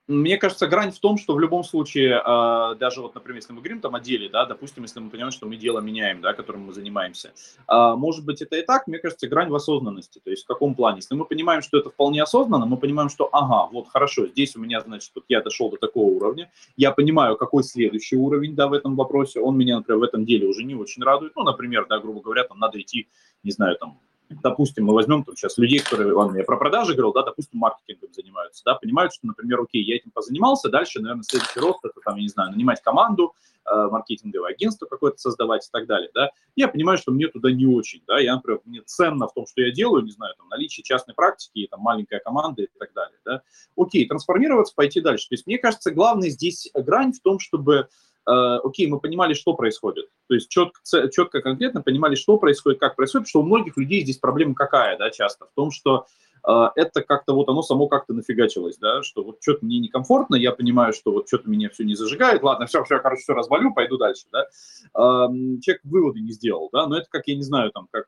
[0.09, 3.59] Мне кажется, грань в том, что в любом случае, а, даже вот, например, если мы
[3.59, 6.63] говорим там о деле, да, допустим, если мы понимаем, что мы дело меняем, да, которым
[6.63, 7.31] мы занимаемся,
[7.67, 10.19] а, может быть, это и так, мне кажется, грань в осознанности.
[10.23, 10.97] То есть в каком плане?
[10.97, 14.59] Если мы понимаем, что это вполне осознанно, мы понимаем, что, ага, вот хорошо, здесь у
[14.59, 18.73] меня, значит, вот я дошел до такого уровня, я понимаю, какой следующий уровень, да, в
[18.73, 21.35] этом вопросе, он меня, например, в этом деле уже не очень радует.
[21.35, 23.07] Ну, например, да, грубо говоря, там надо идти,
[23.43, 23.99] не знаю, там,
[24.29, 28.13] допустим, мы возьмем там сейчас людей, которые, ладно, я про продажи говорил, да, допустим, маркетингом
[28.13, 32.15] занимаются, да, понимают, что, например, окей, я этим позанимался, дальше, наверное, следующий рост, это там,
[32.15, 33.33] я не знаю, нанимать команду,
[33.65, 37.65] э, маркетинговое агентство какое-то создавать и так далее, да, я понимаю, что мне туда не
[37.65, 40.83] очень, да, я, например, мне ценно в том, что я делаю, не знаю, там, наличие
[40.83, 43.41] частной практики, там, маленькая команда и так далее, да,
[43.75, 48.08] окей, трансформироваться, пойти дальше, то есть мне кажется, главное здесь грань в том, чтобы Э,
[48.29, 50.09] окей, мы понимали, что происходит.
[50.27, 54.17] То есть четко, четко, конкретно понимали, что происходит, как происходит, что у многих людей здесь
[54.17, 56.05] проблема какая, да, часто, в том, что
[56.47, 60.51] э, это как-то вот оно само как-то нафигачилось, да, что вот что-то мне некомфортно, я
[60.51, 63.97] понимаю, что вот что-то меня все не зажигает, ладно, все, все, короче, все развалю, пойду
[63.97, 64.43] дальше, да.
[64.43, 65.27] Э,
[65.61, 68.05] человек выводы не сделал, да, но это как, я не знаю, там, как...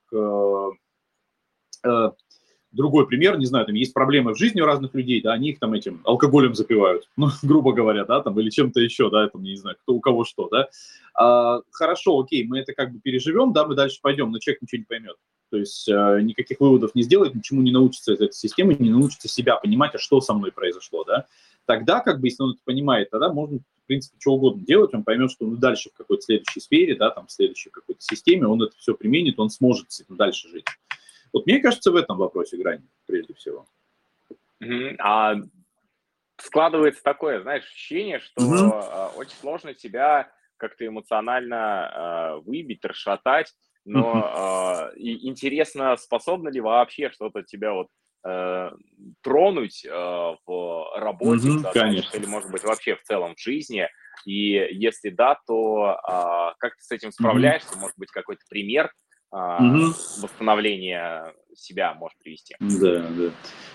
[2.72, 5.60] Другой пример, не знаю, там есть проблемы в жизни у разных людей, да, они их
[5.60, 9.56] там этим алкоголем запивают, ну, грубо говоря, да, там, или чем-то еще, да, там, не
[9.56, 10.70] знаю, кто у кого что, да.
[11.14, 14.80] А, хорошо, окей, мы это как бы переживем, да, мы дальше пойдем, но человек ничего
[14.80, 15.16] не поймет.
[15.52, 19.28] То есть э, никаких выводов не сделает, ничему не научится из этой системы, не научится
[19.28, 21.26] себя понимать, а что со мной произошло, да.
[21.66, 25.04] Тогда, как бы, если он это понимает, тогда можно, в принципе, что угодно делать, он
[25.04, 28.64] поймет, что ну, дальше в какой-то следующей сфере, да, там, в следующей какой-то системе он
[28.64, 30.66] это все применит, он сможет с этим дальше жить.
[31.34, 33.66] Вот мне кажется, в этом вопросе грань, прежде всего.
[35.00, 35.36] А
[36.38, 39.16] складывается такое, знаешь, ощущение, что mm-hmm.
[39.16, 43.54] очень сложно себя как-то эмоционально э, выбить, расшатать,
[43.84, 47.88] но э, интересно, способно ли вообще что-то тебя вот
[48.24, 48.70] э,
[49.22, 52.18] тронуть э, в работе, mm-hmm, да, конечно.
[52.18, 53.88] или, может быть, вообще в целом в жизни,
[54.26, 57.80] и если да, то э, как ты с этим справляешься, mm-hmm.
[57.80, 58.92] может быть, какой-то пример,
[59.32, 59.94] угу.
[60.22, 62.56] восстановления себя может привести.
[62.60, 63.32] Да, да.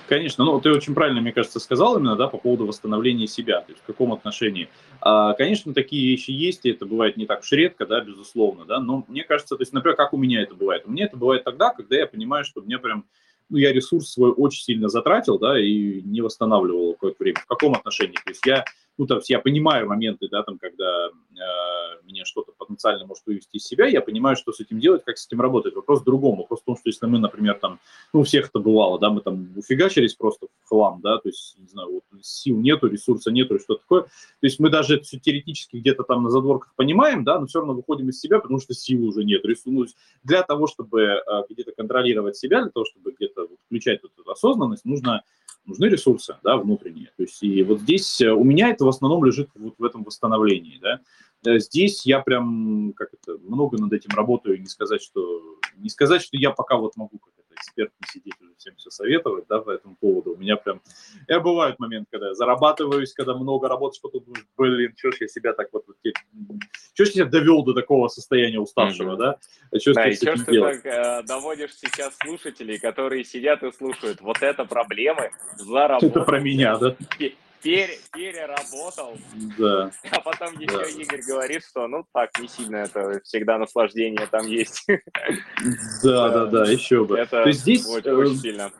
[0.08, 3.72] Конечно, ну ты очень правильно, мне кажется, сказал именно, да, по поводу восстановления себя, то
[3.72, 4.68] есть в каком отношении.
[5.00, 8.80] А, конечно, такие вещи есть, и это бывает не так уж редко, да, безусловно, да,
[8.80, 10.84] но мне кажется, то есть, например, как у меня это бывает?
[10.86, 13.04] У меня это бывает тогда, когда я понимаю, что мне прям
[13.48, 17.38] ну, я ресурс свой очень сильно затратил, да, и не восстанавливал какое-то время.
[17.40, 18.16] В каком отношении?
[18.16, 18.64] То есть я,
[18.98, 23.56] ну, то есть я понимаю моменты, да, там, когда э, меня что-то потенциально может вывести
[23.56, 25.74] из себя, я понимаю, что с этим делать, как с этим работать.
[25.74, 26.38] Вопрос в другом.
[26.38, 27.78] Вопрос в том, что если мы, например, там,
[28.12, 31.56] ну, у всех это бывало, да, мы там уфигачились просто в хлам, да, то есть,
[31.58, 34.02] не знаю, вот сил нету, ресурса нету, что такое.
[34.02, 34.08] То
[34.42, 37.74] есть мы даже это все теоретически где-то там на задворках понимаем, да, но все равно
[37.74, 39.42] выходим из себя, потому что силы уже нет.
[39.66, 39.86] Ну,
[40.24, 44.30] для того, чтобы э, где-то контролировать себя, для того, чтобы где-то вот, включать вот эту
[44.30, 45.22] осознанность, нужно
[45.66, 47.10] нужны ресурсы, да, внутренние.
[47.16, 50.04] То есть и вот здесь э, у меня это в основном лежит вот в этом
[50.04, 51.00] восстановлении, да.
[51.44, 55.42] Э, здесь я прям как это много над этим работаю, не сказать, что
[55.76, 59.46] не сказать, что я пока вот могу как эксперт не сидеть уже всем все советовать,
[59.48, 60.34] да, по этому поводу.
[60.34, 60.80] У меня прям,
[61.28, 65.28] я бывает момент, когда я зарабатываюсь, когда много работаешь, потом думаешь, блин, что ж я
[65.28, 65.96] себя так вот, вот
[66.94, 69.18] что ж я довел до такого состояния уставшего, mm-hmm.
[69.18, 69.38] да?
[69.72, 73.72] А что да, и что ж ты так э, доводишь сейчас слушателей, которые сидят и
[73.72, 76.10] слушают, вот это проблемы, заработать.
[76.10, 76.96] Это про меня, да?
[77.62, 79.16] Пере, переработал.
[79.58, 79.90] Да.
[80.10, 80.84] А потом еще да.
[80.84, 84.86] Игорь говорит, что ну так, не сильно это всегда наслаждение там есть.
[86.02, 87.18] Да, да, да, еще бы.
[87.18, 88.72] Это То есть здесь, очень, очень э, сильно.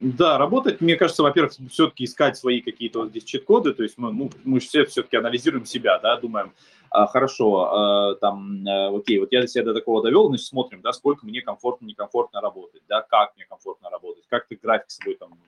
[0.00, 4.10] Да, работать, мне кажется, во-первых, все-таки искать свои какие-то вот здесь чит-коды, то есть мы,
[4.10, 6.54] ну, мы все все-таки анализируем себя, да, думаем,
[6.88, 10.92] а, хорошо, а, там, а, окей, вот я себя до такого довел, значит, смотрим, да,
[10.92, 15.16] сколько мне комфортно, некомфортно работать, да, как мне комфортно работать, как ты график с собой
[15.16, 15.38] там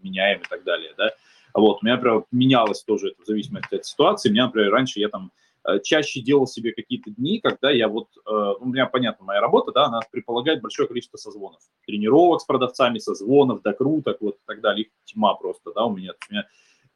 [0.00, 1.10] меняем и так далее, да.
[1.54, 4.30] Вот, у меня, например, менялось тоже это в зависимости от ситуации.
[4.30, 5.32] У меня, например, раньше я там
[5.64, 9.70] Э, чаще делал себе какие-то дни, когда я вот, э, у меня, понятно, моя работа,
[9.72, 11.60] да, она предполагает большое количество созвонов.
[11.86, 14.86] Тренировок с продавцами, созвонов, докруток, вот и так далее.
[14.86, 16.12] Их тьма просто, да, у меня.
[16.28, 16.46] У меня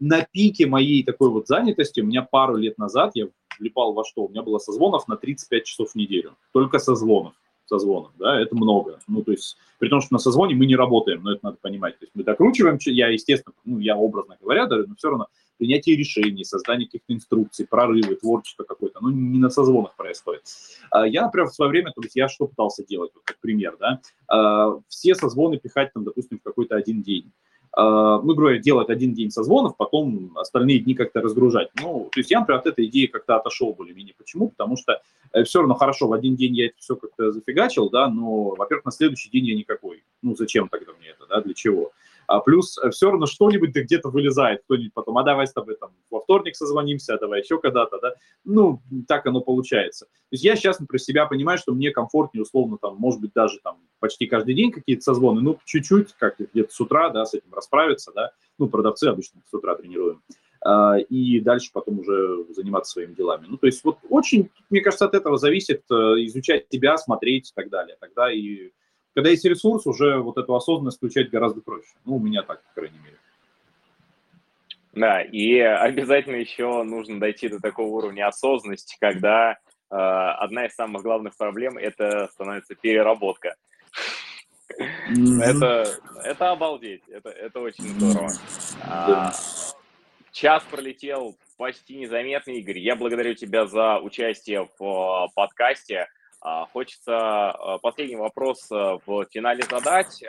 [0.00, 3.28] на пике моей такой вот занятости, у меня пару лет назад я
[3.58, 4.24] влипал во что?
[4.24, 6.36] У меня было созвонов на 35 часов в неделю.
[6.52, 7.34] Только созвонов
[7.66, 9.00] созвонов, да, это много.
[9.08, 11.98] Ну, то есть, при том, что на созвоне мы не работаем, но это надо понимать.
[11.98, 15.26] То есть мы докручиваем, я, естественно, ну, я образно говоря, да, но все равно
[15.58, 20.42] принятие решений, создание каких-то инструкций, прорывы, творчество какое-то, ну, не на созвонах происходит.
[20.90, 23.76] А я, например, в свое время, то есть я что пытался делать, вот как пример,
[23.78, 27.32] да, а, все созвоны пихать там, допустим, в какой-то один день
[27.76, 31.68] ну, говоря, делать один день созвонов, потом остальные дни как-то разгружать.
[31.80, 34.14] Ну, то есть я, например, от этой идеи как-то отошел более-менее.
[34.16, 34.48] Почему?
[34.48, 35.02] Потому что
[35.32, 38.86] э, все равно хорошо, в один день я это все как-то зафигачил, да, но, во-первых,
[38.86, 40.04] на следующий день я никакой.
[40.22, 41.92] Ну, зачем тогда мне это, да, для чего?
[42.26, 45.76] А плюс э, все равно что-нибудь да где-то вылезает, кто-нибудь потом, а давай с тобой
[45.76, 48.14] там во вторник созвонимся, а давай еще когда-то, да.
[48.44, 50.06] Ну, так оно получается.
[50.06, 53.58] То есть я сейчас про себя понимаю, что мне комфортнее, условно, там, может быть, даже
[53.62, 57.52] там почти каждый день какие-то созвоны, ну, чуть-чуть, как где-то с утра, да, с этим
[57.52, 58.32] расправиться, да.
[58.58, 60.22] Ну, продавцы обычно с утра тренируем
[60.66, 63.46] а, и дальше потом уже заниматься своими делами.
[63.48, 67.52] Ну, то есть вот очень, мне кажется, от этого зависит э, изучать себя, смотреть и
[67.54, 67.96] так далее.
[68.00, 68.70] Тогда и
[69.16, 71.88] когда есть ресурс, уже вот эту осознанность включать гораздо проще.
[72.04, 73.16] Ну, у меня так, по крайней мере.
[74.92, 79.56] Да, и обязательно еще нужно дойти до такого уровня осознанности, когда э,
[79.88, 83.56] одна из самых главных проблем это становится переработка.
[84.78, 85.42] Mm-hmm.
[85.42, 88.30] Это, это обалдеть, это, это очень здорово.
[88.82, 89.32] А,
[90.30, 92.80] час пролетел почти незаметно, Игорь.
[92.80, 96.06] Я благодарю тебя за участие в подкасте.
[96.46, 100.22] А, хочется а, последний вопрос а, в финале задать.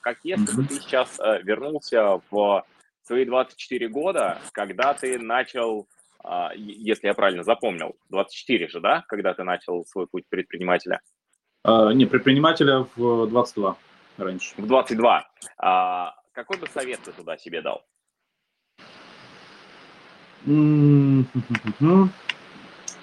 [0.00, 2.66] Как если бы ты сейчас вернулся в
[3.02, 5.88] свои 24 года, когда ты начал,
[6.54, 11.00] если я правильно запомнил, 24 же, да, когда ты начал свой путь предпринимателя?
[11.66, 13.76] Не, предпринимателя в 22
[14.18, 14.54] раньше.
[14.58, 15.30] В 22.
[16.32, 17.84] Какой бы совет ты туда себе дал?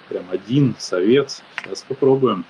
[0.08, 1.42] прям один совет.
[1.56, 2.44] Сейчас попробуем.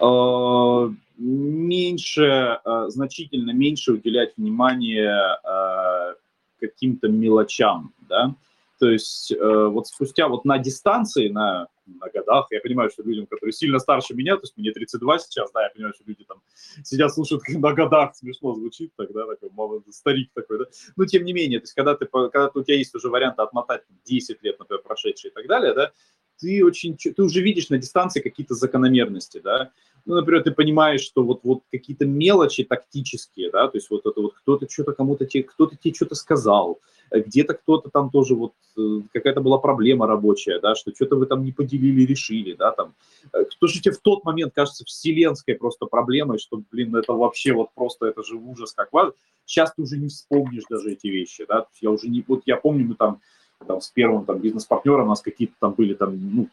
[0.00, 5.10] А, меньше, а, значительно меньше уделять внимание
[5.44, 6.14] а,
[6.60, 8.34] каким-то мелочам, да,
[8.78, 11.66] то есть э, вот спустя вот на дистанции, на,
[12.00, 15.50] на годах, я понимаю, что людям, которые сильно старше меня, то есть мне 32 сейчас,
[15.52, 16.42] да, я понимаю, что люди там
[16.84, 20.64] сидят, слушают, на годах смешно звучит, тогда такой молодой старик такой, да.
[20.96, 23.82] Но тем не менее, то есть когда, ты, когда у тебя есть уже вариант отмотать
[24.04, 25.92] 10 лет, например, прошедшие и так далее, да,
[26.40, 29.72] ты очень, ты уже видишь на дистанции какие-то закономерности, да,
[30.08, 34.20] ну, например, ты понимаешь, что вот, вот какие-то мелочи тактические, да, то есть вот это
[34.20, 36.80] вот кто-то что-то кому-то тебе, кто-то тебе что-то сказал,
[37.10, 41.44] где-то кто-то там тоже вот э, какая-то была проблема рабочая, да, что что-то вы там
[41.44, 42.94] не поделили, решили, да, там,
[43.32, 47.70] кто же тебе в тот момент кажется вселенской просто проблемой, что, блин, это вообще вот
[47.74, 49.12] просто, это же ужас как важно,
[49.44, 52.86] сейчас ты уже не вспомнишь даже эти вещи, да, я уже не, вот я помню,
[52.86, 53.20] мы там,
[53.66, 56.48] там с первым там бизнес-партнером у нас какие-то там были там, ну,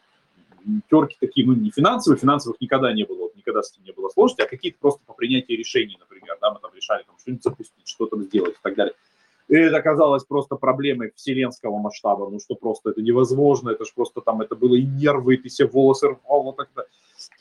[0.90, 4.08] терки такие, ну, не финансовые, финансовых никогда не было, вот, никогда с этим не было
[4.08, 7.86] сложности, а какие-то просто по принятию решений, например, да, мы там решали там что-нибудь запустить,
[7.86, 8.94] что-то сделать и так далее.
[9.48, 14.20] И это оказалось просто проблемой вселенского масштаба, ну что просто это невозможно, это же просто
[14.20, 16.86] там, это было и нервы, и ты себе волосы рвал, вот так-то.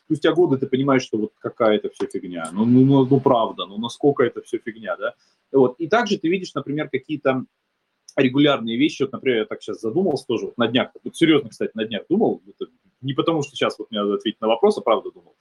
[0.05, 3.65] Спустя годы ты понимаешь, что вот какая это все фигня, ну, ну, ну, ну правда,
[3.65, 5.15] ну насколько это все фигня, да.
[5.51, 5.75] Вот.
[5.79, 7.45] И также ты видишь, например, какие-то
[8.15, 11.71] регулярные вещи, вот, например, я так сейчас задумался тоже, вот на днях, вот серьезно, кстати,
[11.73, 14.81] на днях думал, это не потому, что сейчас вот мне надо ответить на вопрос, а
[14.81, 15.35] правда думал.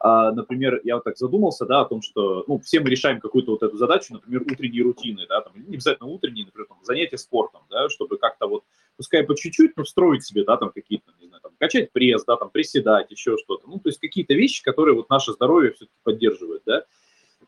[0.00, 3.52] А, например, я вот так задумался, да, о том, что, ну, все мы решаем какую-то
[3.52, 7.62] вот эту задачу, например, утренние рутины, да, там, не обязательно утренние, например, там, занятия спортом,
[7.70, 8.64] да, чтобы как-то вот,
[8.96, 12.36] пускай по чуть-чуть, но встроить себе, да, там, какие-то, не знаю, там, качать пресс, да,
[12.36, 16.62] там, приседать, еще что-то, ну, то есть какие-то вещи, которые вот наше здоровье все-таки поддерживают,
[16.66, 16.84] да,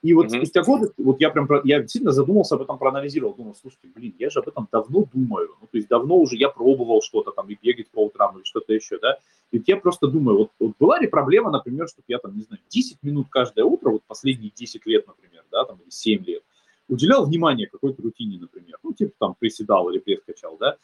[0.03, 0.37] и вот mm-hmm.
[0.37, 4.31] спустя годы, вот я прям, я сильно задумался об этом, проанализировал, думал, слушайте, блин, я
[4.31, 7.57] же об этом давно думаю, ну, то есть давно уже я пробовал что-то там, и
[7.61, 9.19] бегать по утрам, или что-то еще, да,
[9.51, 12.61] и я просто думаю, вот, вот была ли проблема, например, чтобы я там, не знаю,
[12.69, 16.43] 10 минут каждое утро, вот последние 10 лет, например, да, там, или 7 лет,
[16.89, 20.77] уделял внимание какой-то рутине, например, ну, типа там приседал или пресс качал, да,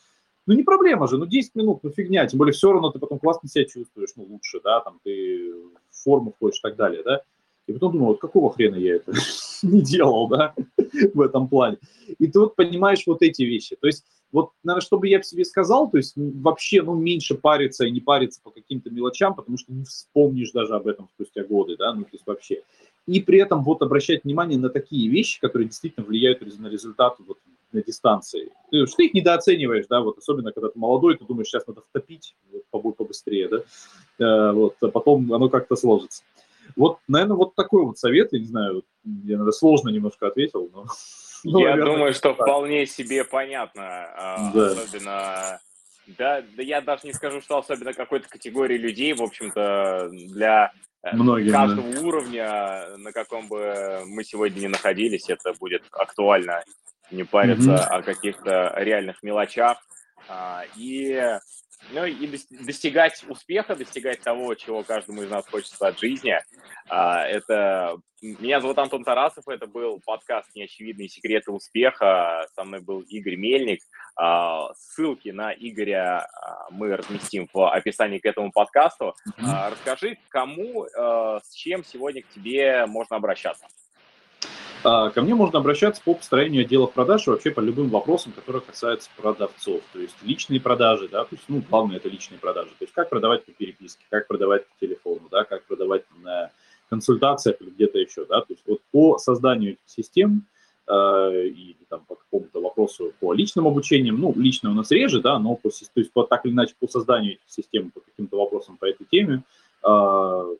[0.46, 3.18] ну, не проблема же, ну, 10 минут, ну, фигня, тем более все равно ты потом
[3.18, 5.54] классно себя чувствуешь, ну, лучше, да, там, ты
[5.90, 7.22] форму входишь и так далее, да,
[7.66, 9.12] и потом думал, вот какого хрена я это
[9.62, 10.54] не делал, да?
[11.14, 11.78] в этом плане.
[12.18, 13.76] И ты вот понимаешь вот эти вещи.
[13.80, 14.04] То есть
[14.34, 18.00] вот, наверное, что бы я себе сказал, то есть вообще, ну, меньше париться и не
[18.00, 22.02] париться по каким-то мелочам, потому что не вспомнишь даже об этом спустя годы, да, ну,
[22.02, 22.64] то есть вообще.
[23.06, 27.38] И при этом вот обращать внимание на такие вещи, которые действительно влияют на результат вот
[27.70, 28.50] на дистанции.
[28.72, 32.34] Ты, ты их недооцениваешь, да, вот особенно когда ты молодой, ты думаешь, сейчас надо втопить,
[32.72, 33.58] вот, побыстрее, да,
[34.18, 36.24] э, вот, а потом оно как-то сложится.
[36.76, 40.86] Вот, наверное, вот такой вот совет, я не знаю, я, наверное, сложно немножко ответил, но...
[41.46, 42.46] Ну, я наверное, думаю, что так.
[42.46, 44.66] вполне себе понятно, а, да.
[44.68, 45.60] особенно...
[46.06, 50.72] Да, да я даже не скажу, что особенно какой-то категории людей, в общем-то, для
[51.02, 52.00] э, Многие, каждого да.
[52.00, 56.64] уровня, на каком бы мы сегодня не находились, это будет актуально
[57.10, 57.88] не париться mm-hmm.
[57.88, 59.78] о каких-то реальных мелочах.
[60.28, 61.38] А, и,
[61.92, 66.34] ну, и достигать успеха, достигать того, чего каждому из нас хочется от жизни.
[66.88, 72.46] А, это меня зовут Антон Тарасов, это был подкаст «Неочевидные секреты успеха».
[72.54, 73.80] Со мной был Игорь Мельник.
[74.16, 76.28] А, ссылки на Игоря
[76.70, 79.14] мы разместим в описании к этому подкасту.
[79.38, 83.66] Расскажи, кому, с чем сегодня к тебе можно обращаться?
[84.84, 88.60] А, ко мне можно обращаться по построению отдела продаж и вообще по любым вопросам, которые
[88.60, 89.80] касаются продавцов.
[89.94, 92.68] То есть личные продажи, да, то есть, ну, главное, это личные продажи.
[92.78, 96.50] То есть как продавать по переписке, как продавать по телефону, да, как продавать на
[96.90, 98.42] консультациях или где-то еще, да.
[98.42, 100.44] То есть вот по созданию систем
[100.86, 105.38] э, или там по какому-то вопросу по личным обучениям, ну, лично у нас реже, да,
[105.38, 108.76] но по, то есть по, так или иначе по созданию этих систем, по каким-то вопросам
[108.76, 109.44] по этой теме,
[109.82, 110.56] э,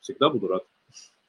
[0.00, 0.64] всегда буду рад.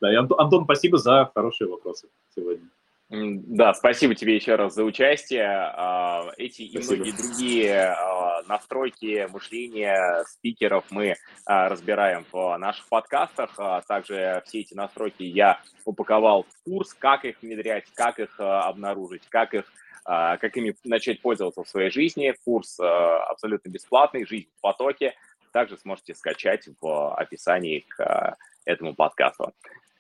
[0.04, 2.68] Да, и Антон, Антон, спасибо за хорошие вопросы сегодня.
[3.10, 5.48] Да, спасибо тебе еще раз за участие.
[5.48, 6.94] А, эти спасибо.
[6.94, 13.58] и многие другие а, настройки мышления спикеров мы а, разбираем в наших подкастах.
[13.88, 19.54] Также все эти настройки я упаковал в курс, как их внедрять, как их обнаружить, как
[19.54, 19.72] их
[20.04, 22.36] как ими начать пользоваться в своей жизни.
[22.44, 25.14] Курс абсолютно бесплатный, «Жизнь в потоке».
[25.54, 28.36] Также сможете скачать в описании к
[28.66, 29.54] этому подкасту.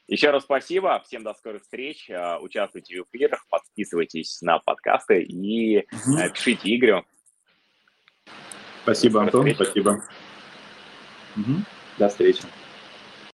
[0.07, 5.79] Еще раз спасибо, всем до скорых встреч, а, участвуйте в эфирах, подписывайтесь на подкасты и
[5.79, 6.29] угу.
[6.33, 7.05] пишите Игорю.
[8.83, 9.55] Спасибо, Антон, встреч.
[9.55, 10.03] спасибо.
[11.37, 11.55] Угу.
[11.97, 12.43] До встречи.